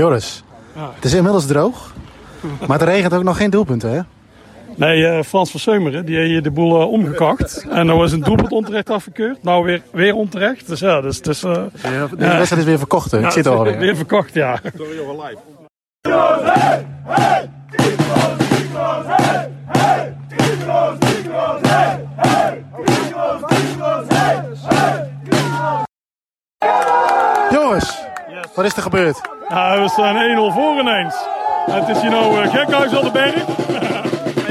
Joris, 0.00 0.42
het 0.94 1.04
is 1.04 1.14
inmiddels 1.14 1.46
droog. 1.46 1.94
Maar 2.66 2.78
het 2.78 2.88
regent 2.88 3.14
ook 3.14 3.22
nog 3.22 3.36
geen 3.36 3.50
doelpunten, 3.50 3.90
hè? 3.90 4.00
Nee, 4.76 5.00
uh, 5.00 5.22
Frans 5.22 5.50
van 5.50 5.60
Seumeren, 5.60 6.06
die 6.06 6.16
heeft 6.16 6.44
de 6.44 6.50
boel 6.50 6.80
uh, 6.80 6.92
omgekakt. 6.92 7.66
En 7.70 7.86
dan 7.86 7.96
was 7.96 8.12
een 8.12 8.20
doelpunt 8.20 8.52
onterecht 8.52 8.90
afgekeurd. 8.90 9.42
Nou, 9.42 9.64
weer, 9.64 9.82
weer 9.92 10.14
onterecht. 10.14 10.68
Dus 10.68 10.80
ja, 10.80 11.00
dus... 11.00 11.20
dus 11.20 11.44
uh, 11.44 11.52
ja, 11.82 12.06
de 12.06 12.16
wedstrijd 12.16 12.62
is 12.62 12.64
weer 12.64 12.78
verkocht, 12.78 13.10
hè? 13.10 13.24
Ik 13.24 13.30
zit 13.30 13.46
alweer. 13.46 13.78
Weer 13.78 13.96
verkocht, 13.96 14.34
ja. 14.34 14.60
Sorry 14.76 14.98
over 14.98 15.24
live. 15.24 15.38
Hey, 16.02 16.86
hey, 17.06 17.50
Jongens, 23.80 25.09
wat 28.62 28.70
is 28.70 28.76
er 28.76 28.82
gebeurd? 28.82 29.20
Nou, 29.48 29.82
we 29.82 29.88
staan 29.88 30.50
1-0 30.50 30.54
voor 30.54 30.80
ineens. 30.80 31.14
Het 31.70 31.88
is 31.88 32.00
hier 32.00 32.10
nou 32.10 32.44
uh, 32.44 32.54
gekhuis 32.54 32.94
aan 32.94 33.04
de 33.04 33.10
berg. 33.10 33.34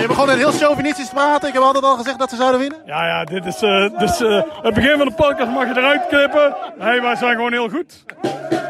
je 0.02 0.08
begon 0.08 0.28
net 0.28 0.38
heel 0.38 0.52
chauvinistisch 0.52 1.08
te 1.08 1.13
praten. 1.13 1.48
Ik 1.48 1.54
heb 1.54 1.63
altijd 1.63 1.84
al 1.84 1.98
gezegd 1.98 2.19
dat 2.19 2.30
ze 2.30 2.36
zouden 2.36 2.60
winnen. 2.60 2.78
Ja, 2.86 3.08
ja, 3.08 3.24
dit 3.24 3.45
is 3.45 3.63
uh, 3.63 4.00
dus, 4.00 4.22
uh, 4.22 4.41
het 4.62 4.74
begin 4.74 4.98
van 4.98 5.08
de 5.08 5.13
podcast 5.13 5.52
mag 5.52 5.67
je 5.67 5.78
eruit 5.78 6.08
knippen. 6.08 6.56
Nee, 6.80 7.02
wij 7.02 7.15
zijn 7.15 7.36
gewoon 7.36 7.52
heel 7.52 7.69
goed. 7.69 8.06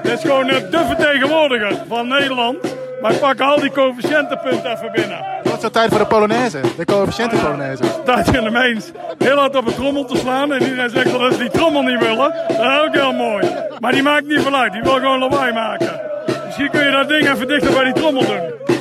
Dit 0.04 0.12
is 0.12 0.22
gewoon 0.22 0.48
de 0.48 0.84
vertegenwoordiger 0.88 1.84
van 1.88 2.08
Nederland. 2.08 2.58
Wij 3.02 3.18
pakken 3.18 3.46
al 3.46 3.60
die 3.60 3.72
coëfficiëntenpunten 3.72 4.72
even 4.72 4.92
binnen. 4.92 5.26
Wat 5.44 5.64
is 5.64 5.70
tijd 5.72 5.90
voor 5.90 6.00
de 6.00 6.06
Polonaise? 6.06 6.62
De 6.78 6.86
coëfficiënten 6.86 7.40
Polonaise. 7.40 7.84
Tijd 8.06 8.28
in 8.28 8.44
de 8.44 8.50
mens 8.50 8.92
heel 9.18 9.38
hard 9.38 9.56
op 9.56 9.68
een 9.68 9.74
trommel 9.74 10.06
te 10.06 10.18
slaan. 10.18 10.54
En 10.54 10.62
iedereen 10.62 10.90
zegt 10.90 11.12
dat 11.12 11.34
ze 11.34 11.40
die 11.40 11.50
trommel 11.50 11.82
niet 11.82 12.00
willen. 12.00 12.34
Dat 12.48 12.60
is 12.60 12.80
ook 12.88 12.94
heel 12.94 13.14
mooi. 13.14 13.48
Maar 13.80 13.92
die 13.92 14.04
maakt 14.04 14.28
niet 14.28 14.42
veel 14.42 14.56
uit. 14.56 14.72
Die 14.72 14.82
wil 14.82 14.94
gewoon 14.94 15.20
lawaai 15.20 15.54
maken. 15.54 16.02
Misschien 16.46 16.70
kun 16.70 16.86
je 16.86 16.92
dat 16.92 17.08
ding 17.08 17.30
even 17.30 17.48
dichter 17.48 17.74
bij 17.74 17.84
die 17.84 17.94
trommel 17.94 18.26
doen. 18.26 18.78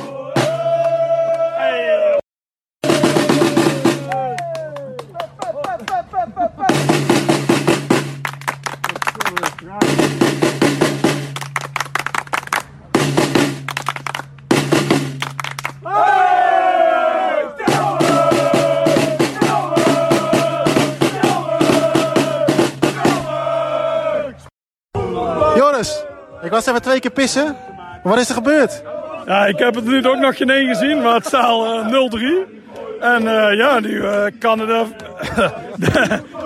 Ik 26.49 26.55
was 26.55 26.65
even 26.65 26.81
twee 26.81 26.99
keer 26.99 27.11
pissen. 27.11 27.55
wat 28.03 28.17
is 28.17 28.29
er 28.29 28.35
gebeurd? 28.35 28.81
Ja, 29.25 29.45
ik 29.45 29.57
heb 29.57 29.75
het 29.75 29.85
nu 29.85 30.05
ook 30.05 30.17
nog 30.17 30.37
geen 30.37 30.49
één 30.49 30.67
gezien, 30.67 31.01
maar 31.01 31.13
het 31.13 31.25
staat 31.25 31.65
uh, 31.65 31.87
0-3. 31.87 32.59
En 32.99 33.23
uh, 33.23 33.57
ja, 33.57 33.79
nu 33.79 33.89
uh, 33.89 34.25
Canada. 34.39 34.85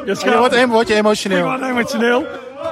je 0.05 0.37
wordt, 0.37 0.65
word 0.65 0.87
je 0.87 0.93
emotioneel. 0.93 1.53
Ik 1.53 1.59
word 1.59 1.69
emotioneel. 1.69 2.25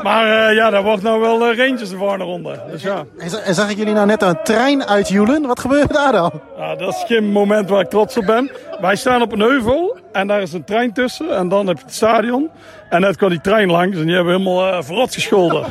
Maar 0.03 0.49
uh, 0.49 0.55
ja, 0.55 0.69
daar 0.69 0.83
wordt 0.83 1.03
nou 1.03 1.21
wel 1.21 1.51
uh, 1.51 1.57
Rangers 1.57 1.89
de 1.89 1.97
volgende 1.97 2.23
ronde. 2.23 2.63
Dus, 2.71 2.81
ja. 2.81 3.05
En 3.45 3.55
zag 3.55 3.69
ik 3.69 3.77
jullie 3.77 3.93
nou 3.93 4.05
net 4.05 4.21
een 4.21 4.43
trein 4.43 4.85
uitjoelen? 4.85 5.47
Wat 5.47 5.59
gebeurde 5.59 5.93
daar 5.93 6.11
dan? 6.11 6.31
Ja, 6.57 6.75
dat 6.75 6.93
is 6.93 7.03
geen 7.07 7.31
moment 7.31 7.69
waar 7.69 7.81
ik 7.81 7.89
trots 7.89 8.17
op 8.17 8.25
ben. 8.25 8.51
Wij 8.81 8.95
staan 8.95 9.21
op 9.21 9.31
een 9.31 9.39
heuvel 9.39 9.97
en 10.11 10.27
daar 10.27 10.41
is 10.41 10.53
een 10.53 10.63
trein 10.63 10.93
tussen. 10.93 11.37
En 11.37 11.49
dan 11.49 11.67
heb 11.67 11.77
je 11.77 11.83
het 11.83 11.93
stadion. 11.93 12.49
En 12.89 13.01
net 13.01 13.17
kwam 13.17 13.29
die 13.29 13.41
trein 13.41 13.69
langs 13.69 13.97
en 13.97 14.05
die 14.05 14.15
hebben 14.15 14.33
helemaal 14.33 14.67
uh, 14.67 14.81
verrot 14.81 15.13
gescholden. 15.13 15.65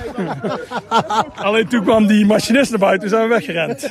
Alleen 1.46 1.68
toen 1.68 1.82
kwam 1.82 2.06
die 2.06 2.26
machinist 2.26 2.70
naar 2.70 2.78
buiten 2.78 3.02
en 3.02 3.08
zijn 3.08 3.28
we 3.28 3.34
weggerend. 3.34 3.90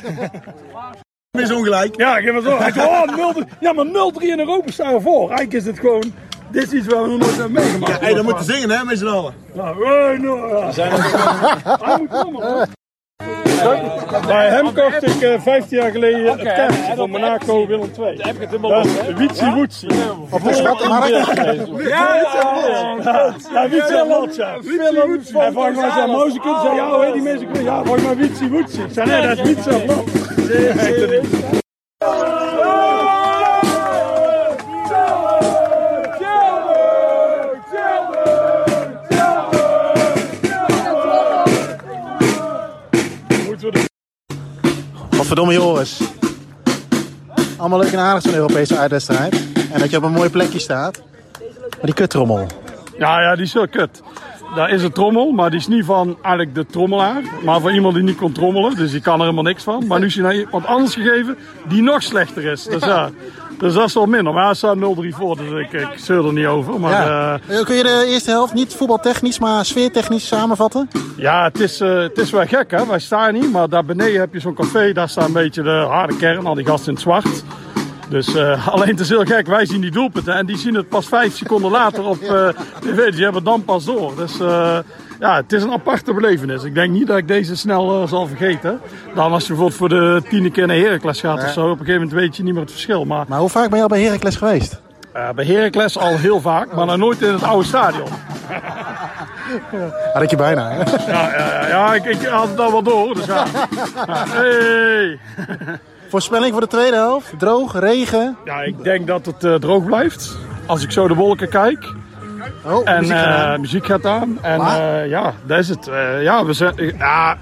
Is 1.30 1.52
ongelijk. 1.52 1.96
Ja, 1.96 2.14
geef 2.14 2.32
maar 2.32 2.42
zo. 2.42 2.58
Hij 2.58 2.72
zei, 2.72 2.86
oh, 2.86 3.16
0 3.16 3.34
ja, 3.60 3.72
maar 3.72 3.86
0-3 3.86 3.90
in 4.20 4.38
Europa 4.38 4.70
staan 4.70 4.94
we 4.94 5.00
voor. 5.00 5.28
Eigenlijk 5.28 5.52
is 5.52 5.66
het 5.66 5.78
gewoon 5.78 6.12
dit 6.50 6.62
is 6.62 6.72
iets 6.72 6.86
waar 6.86 7.02
we 7.02 7.08
nog 7.08 7.18
nooit 7.18 7.36
hebben 7.36 7.52
meegemaakt. 7.52 7.92
Ja, 7.92 7.98
hey, 7.98 8.14
dan 8.14 8.24
moeten 8.24 8.44
zingen, 8.44 8.70
hè, 8.70 8.84
met 8.84 8.98
z'n 8.98 9.06
allen. 9.06 9.34
Nou, 9.52 9.86
hey, 9.86 10.16
nou, 10.18 10.48
ja. 10.48 10.70
Zijn 10.70 10.90
Hij 10.90 11.96
moet 11.98 12.08
komen, 12.08 12.42
hoor. 12.42 12.66
Bij 14.26 14.48
hem 14.48 14.74
kocht 14.74 15.02
ik 15.02 15.20
uh, 15.22 15.40
15 15.40 15.78
jaar 15.78 15.90
geleden 15.90 16.30
okay, 16.30 16.44
het 16.44 16.54
kaartje 16.54 16.94
van 16.96 17.10
Monaco 17.10 17.66
Willem 17.66 17.90
II. 17.98 18.16
Daar 18.16 18.26
heb 18.26 18.34
ik 18.34 18.40
het 18.40 18.50
helemaal 18.50 18.70
los. 18.70 18.86
Witsi 19.16 19.50
Woetsi. 19.50 19.86
Op 20.30 20.42
de 20.42 20.54
schattenmarkt? 20.54 21.08
Ja, 21.08 21.26
ja, 21.34 21.42
ja. 23.52 23.68
Witsi 23.68 23.94
en 23.94 24.06
Lotja. 24.06 24.54
En 24.54 24.62
volgens 25.52 25.76
mij 25.76 25.90
zei 25.90 26.10
Mozekut, 26.10 26.60
zei 26.62 26.74
ja, 26.74 26.94
hoe 26.94 27.04
heet 27.04 27.12
die 27.12 27.22
mensen? 27.22 27.64
Ja, 27.64 27.82
volgens 27.82 28.04
mij 28.04 28.16
Witsi 28.16 28.48
Woetsi. 28.48 28.82
Ik 28.82 28.88
zei 28.92 29.08
nee, 29.08 29.28
dat 29.28 29.38
is 29.38 29.44
Witsi 29.44 29.70
en 29.70 29.86
Lotja. 29.86 30.02
Verdomme 45.30 45.52
Joris. 45.52 46.00
Allemaal 47.56 47.78
leuk 47.78 47.92
en 47.92 47.98
aardig 47.98 48.22
zo'n 48.22 48.34
Europese 48.34 48.76
uitwedstrijd. 48.76 49.34
En 49.72 49.80
dat 49.80 49.90
je 49.90 49.96
op 49.96 50.02
een 50.02 50.12
mooi 50.12 50.30
plekje 50.30 50.58
staat. 50.58 51.02
Maar 51.60 51.80
die 51.82 51.94
kuttrommel. 51.94 52.46
Ja, 52.98 53.20
ja, 53.20 53.34
die 53.34 53.44
is 53.44 53.52
heel 53.52 53.68
kut. 53.68 54.02
Daar 54.54 54.70
is 54.70 54.82
een 54.82 54.92
trommel, 54.92 55.32
maar 55.32 55.50
die 55.50 55.58
is 55.58 55.66
niet 55.66 55.84
van 55.84 56.16
eigenlijk 56.22 56.54
de 56.54 56.66
trommelaar. 56.66 57.22
Maar 57.44 57.60
van 57.60 57.74
iemand 57.74 57.94
die 57.94 58.02
niet 58.02 58.16
kon 58.16 58.32
trommelen. 58.32 58.76
Dus 58.76 58.90
die 58.90 59.00
kan 59.00 59.14
er 59.14 59.20
helemaal 59.20 59.42
niks 59.42 59.62
van. 59.62 59.86
Maar 59.86 59.98
nu 60.00 60.06
is 60.06 60.14
hij 60.14 60.22
naar 60.22 60.36
iemand 60.36 60.66
anders 60.66 60.94
gegeven 60.94 61.36
die 61.68 61.82
nog 61.82 62.02
slechter 62.02 62.44
is. 62.44 62.64
Dus 62.64 62.84
ja, 62.84 63.10
dus 63.60 63.74
dat 63.74 63.86
is 63.86 63.94
wel 63.94 64.06
minder. 64.06 64.32
Maar 64.32 64.44
hij 64.44 64.54
staat 64.54 64.76
0-3 64.76 64.80
voor, 65.08 65.36
dus 65.36 65.50
ik, 65.50 65.72
ik 65.72 65.88
zeur 65.96 66.26
er 66.26 66.32
niet 66.32 66.46
over. 66.46 66.80
Maar, 66.80 66.90
ja. 66.90 67.40
uh, 67.48 67.64
Kun 67.64 67.76
je 67.76 67.82
de 67.82 68.04
eerste 68.06 68.30
helft 68.30 68.54
niet 68.54 68.74
voetbaltechnisch, 68.74 69.38
maar 69.38 69.64
sfeertechnisch 69.64 70.26
samenvatten? 70.26 70.88
Ja, 71.16 71.44
het 71.44 71.60
is, 71.60 71.80
uh, 71.80 72.00
het 72.00 72.18
is 72.18 72.30
wel 72.30 72.46
gek 72.46 72.70
hè. 72.70 72.86
Wij 72.86 72.98
staan 72.98 73.32
niet, 73.32 73.52
maar 73.52 73.68
daar 73.68 73.84
beneden 73.84 74.20
heb 74.20 74.32
je 74.32 74.40
zo'n 74.40 74.54
café. 74.54 74.92
Daar 74.92 75.08
staat 75.08 75.26
een 75.26 75.32
beetje 75.32 75.62
de 75.62 75.84
harde 75.88 76.16
kern, 76.16 76.46
al 76.46 76.54
die 76.54 76.66
gasten 76.66 76.88
in 76.88 76.94
het 76.94 77.02
zwart. 77.02 77.44
Dus 78.08 78.34
uh, 78.34 78.68
alleen 78.74 78.88
het 78.88 79.00
is 79.00 79.08
heel 79.08 79.24
gek, 79.24 79.46
wij 79.46 79.66
zien 79.66 79.80
die 79.80 79.90
doelpunten 79.90 80.34
en 80.34 80.46
die 80.46 80.58
zien 80.58 80.74
het 80.74 80.88
pas 80.88 81.08
vijf 81.08 81.36
seconden 81.36 81.70
later 81.70 82.04
op 82.04 82.18
tv. 82.80 83.12
Die 83.12 83.24
hebben 83.24 83.44
dan 83.44 83.64
pas 83.64 83.84
door. 83.84 84.16
Dus 84.16 84.38
ja, 85.20 85.36
het 85.36 85.52
is 85.52 85.62
een 85.62 85.72
aparte 85.72 86.14
belevenis. 86.14 86.62
Ik 86.62 86.74
denk 86.74 86.92
niet 86.92 87.06
dat 87.06 87.18
ik 87.18 87.28
deze 87.28 87.56
snel 87.56 88.08
zal 88.08 88.26
vergeten. 88.26 88.80
Dan 89.14 89.32
als 89.32 89.42
je 89.42 89.48
bijvoorbeeld 89.48 89.78
voor 89.78 89.88
de 89.88 90.22
tiende 90.28 90.50
keer 90.50 90.66
naar 90.66 90.76
Heracles 90.76 91.20
gaat 91.20 91.42
of 91.42 91.50
zo, 91.50 91.64
op 91.64 91.70
een 91.70 91.78
gegeven 91.78 91.94
moment 91.94 92.12
weet 92.12 92.36
je 92.36 92.42
niet 92.42 92.52
meer 92.52 92.62
het 92.62 92.70
verschil. 92.70 93.04
Maar, 93.04 93.24
maar 93.28 93.38
hoe 93.38 93.48
vaak 93.48 93.68
ben 93.68 93.76
je 93.76 93.82
al 93.82 93.88
bij 93.88 94.02
Heracles 94.02 94.36
geweest? 94.36 94.80
bij 95.34 95.44
Heracles 95.44 95.98
al 95.98 96.16
heel 96.16 96.40
vaak, 96.40 96.74
maar 96.74 96.86
nog 96.86 96.96
nooit 96.96 97.22
in 97.22 97.32
het 97.32 97.42
oude 97.42 97.66
stadion. 97.66 98.08
Had 100.12 100.22
ik 100.22 100.30
je 100.30 100.36
bijna, 100.36 100.70
hè? 100.70 100.78
Ja, 101.12 101.30
ja, 101.38 101.66
ja 101.68 101.94
ik, 101.94 102.04
ik 102.04 102.26
had 102.26 102.48
het 102.48 102.60
al 102.60 102.70
wel 102.70 102.82
door. 102.82 103.14
Dus 103.14 103.24
ja. 103.24 103.44
Hey. 104.28 105.18
Voorspelling 106.08 106.52
voor 106.52 106.60
de 106.60 106.66
tweede 106.66 106.96
helft? 106.96 107.38
Droog, 107.38 107.78
regen? 107.78 108.36
Ja, 108.44 108.62
ik 108.62 108.84
denk 108.84 109.06
dat 109.06 109.26
het 109.26 109.44
uh, 109.44 109.54
droog 109.54 109.84
blijft. 109.84 110.36
Als 110.66 110.82
ik 110.82 110.90
zo 110.90 111.08
de 111.08 111.14
wolken 111.14 111.48
kijk. 111.48 111.94
Oh, 112.64 112.80
en 112.84 113.00
muziek, 113.00 113.16
uh, 113.16 113.56
muziek 113.56 113.86
gaat 113.86 114.06
aan. 114.06 114.38
En 114.42 114.60
uh, 114.60 115.08
ja, 115.08 115.34
dat 115.46 115.58
is 115.58 115.68
het. 115.68 115.90
ja, 116.20 116.44
we 116.44 116.52
zijn, 116.52 116.94
ja, 116.98 117.38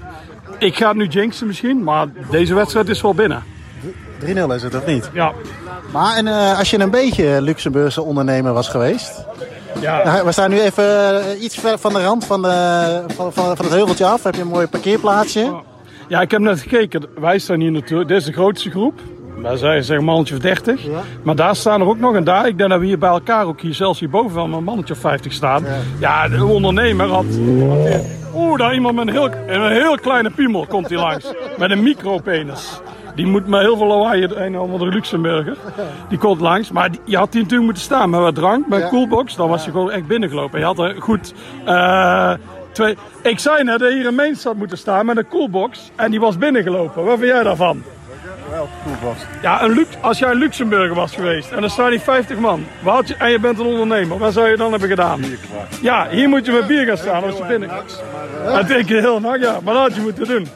ik 0.57 0.75
ga 0.75 0.93
nu 0.93 1.05
jinxen 1.05 1.47
misschien, 1.47 1.83
maar 1.83 2.07
deze 2.31 2.53
wedstrijd 2.53 2.89
is 2.89 3.01
wel 3.01 3.13
binnen. 3.13 3.43
3-0 4.19 4.25
is 4.25 4.63
het, 4.63 4.75
of 4.75 4.85
niet? 4.85 5.09
Ja. 5.13 5.31
Maar 5.91 6.15
en, 6.15 6.27
als 6.57 6.69
je 6.69 6.79
een 6.79 6.91
beetje 6.91 7.41
Luxemburgse 7.41 8.01
ondernemer 8.01 8.53
was 8.53 8.67
geweest... 8.69 9.25
Ja. 9.81 10.25
We 10.25 10.31
staan 10.31 10.49
nu 10.49 10.59
even 10.59 11.43
iets 11.43 11.55
ver 11.55 11.77
van 11.77 11.93
de 11.93 12.03
rand 12.03 12.25
van, 12.25 12.41
de, 12.41 13.03
van, 13.07 13.33
van, 13.33 13.55
van 13.55 13.65
het 13.65 13.73
heuveltje 13.73 14.05
af. 14.05 14.23
Heb 14.23 14.35
je 14.35 14.41
een 14.41 14.47
mooi 14.47 14.67
parkeerplaatsje. 14.67 15.61
Ja, 16.07 16.21
ik 16.21 16.31
heb 16.31 16.41
net 16.41 16.59
gekeken. 16.59 17.05
Wij 17.19 17.39
staan 17.39 17.59
hier 17.59 17.71
natuurlijk. 17.71 18.09
Dit 18.09 18.17
is 18.17 18.25
de 18.25 18.31
grootste 18.31 18.69
groep. 18.69 19.01
Wij 19.41 19.57
zijn 19.57 19.83
zeg 19.83 19.97
een 19.97 20.03
mannetje 20.03 20.35
of 20.35 20.41
30. 20.41 20.81
Maar 21.23 21.35
daar 21.35 21.55
staan 21.55 21.81
er 21.81 21.87
ook 21.87 21.99
nog 21.99 22.15
en 22.15 22.23
daar. 22.23 22.47
Ik 22.47 22.57
denk 22.57 22.69
dat 22.69 22.79
we 22.79 22.85
hier 22.85 22.97
bij 22.97 23.09
elkaar 23.09 23.45
ook 23.45 23.61
hier 23.61 23.73
zelfs 23.73 23.99
hierboven 23.99 24.35
wel 24.35 24.57
een 24.57 24.63
mannetje 24.63 24.93
of 24.93 24.99
50 24.99 25.33
staan. 25.33 25.65
Ja, 25.99 26.27
de 26.27 26.45
ondernemer 26.45 27.07
had. 27.07 27.25
Oeh, 28.35 28.57
daar 28.57 28.73
iemand 28.73 28.95
met 28.95 29.07
een 29.07 29.13
heel, 29.13 29.29
een 29.47 29.71
heel 29.71 29.95
kleine 29.95 30.29
piemel 30.29 30.65
komt 30.65 30.89
hier 30.89 30.97
langs. 30.97 31.33
Met 31.57 31.71
een 31.71 31.83
micropenis. 31.83 32.81
Die 33.15 33.27
moet 33.27 33.47
met 33.47 33.61
heel 33.61 33.77
veel 33.77 33.87
lawaai, 33.87 34.23
een 34.23 34.59
of 34.59 34.71
andere 34.71 34.91
Luxemburger. 34.91 35.57
Die 36.09 36.17
komt 36.17 36.41
langs. 36.41 36.71
Maar 36.71 36.91
die, 36.91 36.99
je 37.03 37.17
had 37.17 37.33
hier 37.33 37.41
natuurlijk 37.41 37.65
moeten 37.65 37.83
staan 37.83 38.09
met 38.09 38.19
wat 38.19 38.35
drank, 38.35 38.67
bij 38.67 38.81
een 38.81 38.89
coolbox. 38.89 39.35
Dan 39.35 39.49
was 39.49 39.65
je 39.65 39.71
gewoon 39.71 39.91
echt 39.91 40.07
binnengelopen. 40.07 40.59
Je 40.59 40.65
had 40.65 40.79
er 40.79 40.95
goed... 40.99 41.33
Uh, 41.67 42.33
twee... 42.71 42.97
Ik 43.21 43.39
zei 43.39 43.63
net 43.63 43.79
dat 43.79 43.91
hier 43.91 44.05
een 44.05 44.15
mens 44.15 44.43
had 44.43 44.55
moeten 44.55 44.77
staan 44.77 45.05
met 45.05 45.17
een 45.17 45.27
coolbox. 45.27 45.91
En 45.95 46.11
die 46.11 46.19
was 46.19 46.37
binnengelopen. 46.37 47.03
Wat 47.03 47.17
vind 47.19 47.31
jij 47.31 47.43
daarvan? 47.43 47.83
Ja, 49.41 49.63
een 49.63 49.71
Lux, 49.71 49.87
als 50.01 50.19
jij 50.19 50.31
een 50.31 50.37
Luxemburger 50.37 50.95
was 50.95 51.13
geweest 51.13 51.51
en 51.51 51.63
er 51.63 51.69
staan 51.69 51.89
die 51.89 51.99
50 51.99 52.37
man. 52.37 52.65
Wat 52.81 53.07
je, 53.07 53.15
en 53.15 53.31
je 53.31 53.39
bent 53.39 53.59
een 53.59 53.65
ondernemer. 53.65 54.17
Wat 54.17 54.33
zou 54.33 54.49
je 54.49 54.57
dan 54.57 54.71
hebben 54.71 54.89
gedaan? 54.89 55.21
Ja, 55.81 56.07
hier 56.09 56.29
moet 56.29 56.45
je 56.45 56.51
met 56.51 56.67
bier 56.67 56.85
gaan 56.85 56.97
staan 56.97 57.23
als 57.23 57.37
je 57.37 57.45
binnen... 57.45 57.69
Dat 58.45 58.67
denk 58.67 58.87
je 58.87 58.95
heel 58.95 59.19
nacht, 59.19 59.39
ja. 59.39 59.59
Maar 59.63 59.73
dat 59.73 59.83
had 59.83 59.95
je 59.95 60.01
moeten 60.01 60.27
doen. 60.27 60.47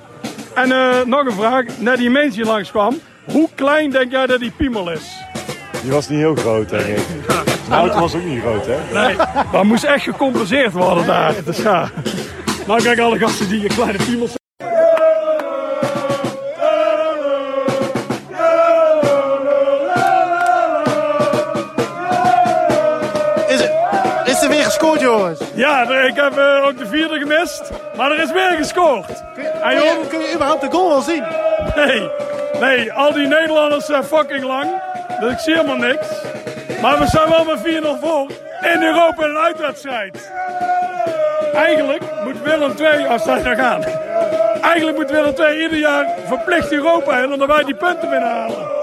En 0.53 0.69
uh, 0.69 1.03
nog 1.05 1.25
een 1.25 1.31
vraag. 1.31 1.65
Net 1.79 1.97
die 1.97 2.09
mens 2.09 2.35
die 2.35 2.45
langskwam. 2.45 2.99
Hoe 3.31 3.49
klein 3.55 3.89
denk 3.89 4.11
jij 4.11 4.25
dat 4.25 4.39
die 4.39 4.51
piemel 4.51 4.91
is? 4.91 5.23
Die 5.81 5.91
was 5.91 6.09
niet 6.09 6.19
heel 6.19 6.35
groot, 6.35 6.69
denk 6.69 6.85
ik. 6.85 7.03
Nou, 7.69 7.87
het 7.89 7.99
was 7.99 8.15
ook 8.15 8.23
niet 8.23 8.41
groot, 8.41 8.65
hè? 8.65 8.77
Nee, 8.93 9.15
maar 9.51 9.65
moest 9.65 9.83
echt 9.83 10.03
gecompenseerd 10.03 10.71
worden 10.71 11.05
daar. 11.05 11.33
Dus 11.45 11.57
ja. 11.57 11.89
Nou 12.67 12.81
kijk 12.81 12.99
alle 12.99 13.17
gasten 13.17 13.49
die 13.49 13.63
een 13.63 13.75
kleine 13.75 13.97
piemels 13.97 14.35
Ja, 25.53 25.89
ik 25.89 26.15
heb 26.15 26.37
uh, 26.37 26.65
ook 26.65 26.77
de 26.77 26.87
vierde 26.87 27.19
gemist. 27.19 27.71
Maar 27.97 28.11
er 28.11 28.19
is 28.19 28.31
weer 28.31 28.55
gescoord. 28.57 29.23
Kun 29.33 29.43
je, 29.43 29.51
kun 29.61 29.71
je, 29.71 30.07
kun 30.09 30.19
je 30.19 30.33
überhaupt 30.33 30.61
de 30.61 30.71
goal 30.71 30.89
wel 30.89 31.01
zien? 31.01 31.23
Nee, 31.75 32.09
nee, 32.59 32.93
al 32.93 33.13
die 33.13 33.27
Nederlanders 33.27 33.85
zijn 33.85 34.03
fucking 34.03 34.43
lang. 34.43 34.71
Dus 35.19 35.31
ik 35.31 35.39
zie 35.39 35.53
helemaal 35.53 35.89
niks. 35.89 36.07
Maar 36.81 36.99
we 36.99 37.07
zijn 37.07 37.29
wel 37.29 37.45
met 37.45 37.59
4-0 37.59 37.99
voor. 38.01 38.31
In 38.73 38.83
Europa 38.83 39.23
een 39.23 39.37
uitwedstrijd. 39.37 40.31
Eigenlijk 41.53 42.03
moet 42.23 42.41
Willem 42.43 42.73
II, 42.79 43.07
als 43.07 43.23
zij 43.23 43.43
daar 43.43 43.55
gaan. 43.55 43.83
Eigenlijk 44.61 44.97
moet 44.97 45.11
Willem 45.11 45.33
II 45.39 45.61
ieder 45.61 45.77
jaar 45.77 46.07
verplicht 46.25 46.71
Europa 46.71 47.21
en 47.21 47.37
dan 47.37 47.47
wij 47.47 47.63
die 47.63 47.75
punten 47.75 48.09
binnenhalen. 48.09 48.82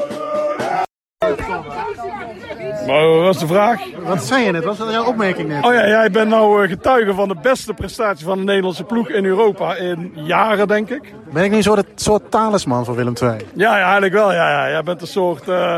Maar 2.86 3.08
wat 3.08 3.22
was 3.22 3.38
de 3.38 3.46
vraag? 3.46 3.80
Wat 4.04 4.24
zei 4.24 4.44
je 4.44 4.52
net? 4.52 4.64
Wat 4.64 4.76
was 4.76 4.92
jouw 4.92 5.04
opmerking 5.04 5.48
net? 5.48 5.64
Oh 5.64 5.72
ja, 5.72 5.88
jij 5.88 6.10
bent 6.10 6.28
nou 6.28 6.68
getuige 6.68 7.14
van 7.14 7.28
de 7.28 7.36
beste 7.42 7.74
prestatie 7.74 8.24
van 8.24 8.38
de 8.38 8.44
Nederlandse 8.44 8.84
ploeg 8.84 9.08
in 9.08 9.24
Europa 9.24 9.74
in 9.74 10.12
jaren, 10.14 10.68
denk 10.68 10.90
ik. 10.90 11.14
Ben 11.32 11.44
ik 11.44 11.50
niet 11.50 11.58
een 11.58 11.62
soort, 11.62 11.86
soort 11.94 12.30
talisman 12.30 12.84
voor 12.84 12.94
Willem 12.94 13.14
II? 13.22 13.30
Ja, 13.30 13.78
ja 13.78 13.82
eigenlijk 13.82 14.12
wel. 14.12 14.32
Ja, 14.32 14.50
ja. 14.50 14.70
Jij 14.70 14.82
bent 14.82 15.00
een 15.00 15.06
soort... 15.06 15.48
Uh... 15.48 15.76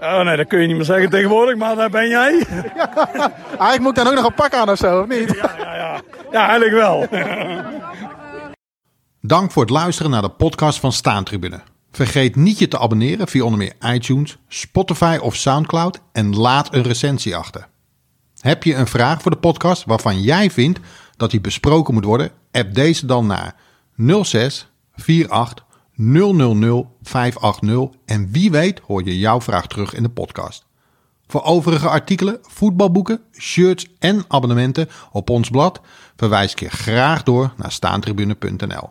Oh 0.00 0.20
nee, 0.20 0.36
dat 0.36 0.46
kun 0.46 0.60
je 0.60 0.66
niet 0.66 0.76
meer 0.76 0.84
zeggen 0.84 1.10
tegenwoordig, 1.10 1.56
maar 1.56 1.76
daar 1.76 1.90
ben 1.90 2.08
jij. 2.08 2.44
Ja, 2.74 3.32
ah, 3.58 3.74
ik 3.74 3.80
moet 3.80 3.94
dan 3.94 4.06
ook 4.06 4.14
nog 4.14 4.24
een 4.24 4.34
pak 4.34 4.54
aan 4.54 4.70
of 4.70 4.78
zo, 4.78 5.00
of 5.00 5.06
niet? 5.06 5.34
Ja, 5.34 5.50
ja, 5.58 5.76
ja. 5.76 6.00
ja 6.30 6.48
eigenlijk 6.48 6.72
wel. 6.72 7.06
Dank 9.20 9.50
voor 9.50 9.62
het 9.62 9.70
luisteren 9.70 10.10
naar 10.10 10.22
de 10.22 10.28
podcast 10.28 10.80
van 10.80 10.92
Staantribune. 10.92 11.60
Vergeet 11.94 12.36
niet 12.36 12.58
je 12.58 12.68
te 12.68 12.78
abonneren 12.78 13.28
via 13.28 13.44
onder 13.44 13.58
meer 13.58 13.94
iTunes, 13.94 14.38
Spotify 14.48 15.18
of 15.20 15.36
Soundcloud 15.36 16.00
en 16.12 16.36
laat 16.36 16.74
een 16.74 16.82
recensie 16.82 17.36
achter. 17.36 17.68
Heb 18.38 18.62
je 18.62 18.74
een 18.74 18.86
vraag 18.86 19.22
voor 19.22 19.30
de 19.30 19.36
podcast 19.36 19.84
waarvan 19.84 20.22
jij 20.22 20.50
vindt 20.50 20.80
dat 21.16 21.30
die 21.30 21.40
besproken 21.40 21.94
moet 21.94 22.04
worden? 22.04 22.30
App 22.52 22.74
deze 22.74 23.06
dan 23.06 23.26
naar 23.26 23.54
06 24.22 24.68
48 24.96 25.64
000 25.94 26.96
580 27.02 28.00
en 28.04 28.30
wie 28.30 28.50
weet 28.50 28.80
hoor 28.86 29.04
je 29.04 29.18
jouw 29.18 29.40
vraag 29.40 29.66
terug 29.66 29.94
in 29.94 30.02
de 30.02 30.08
podcast. 30.08 30.66
Voor 31.26 31.42
overige 31.42 31.88
artikelen, 31.88 32.38
voetbalboeken, 32.42 33.20
shirts 33.38 33.86
en 33.98 34.24
abonnementen 34.28 34.88
op 35.12 35.30
ons 35.30 35.50
blad 35.50 35.80
verwijs 36.16 36.52
ik 36.52 36.60
je 36.60 36.70
graag 36.70 37.22
door 37.22 37.52
naar 37.56 37.72
staantribune.nl. 37.72 38.90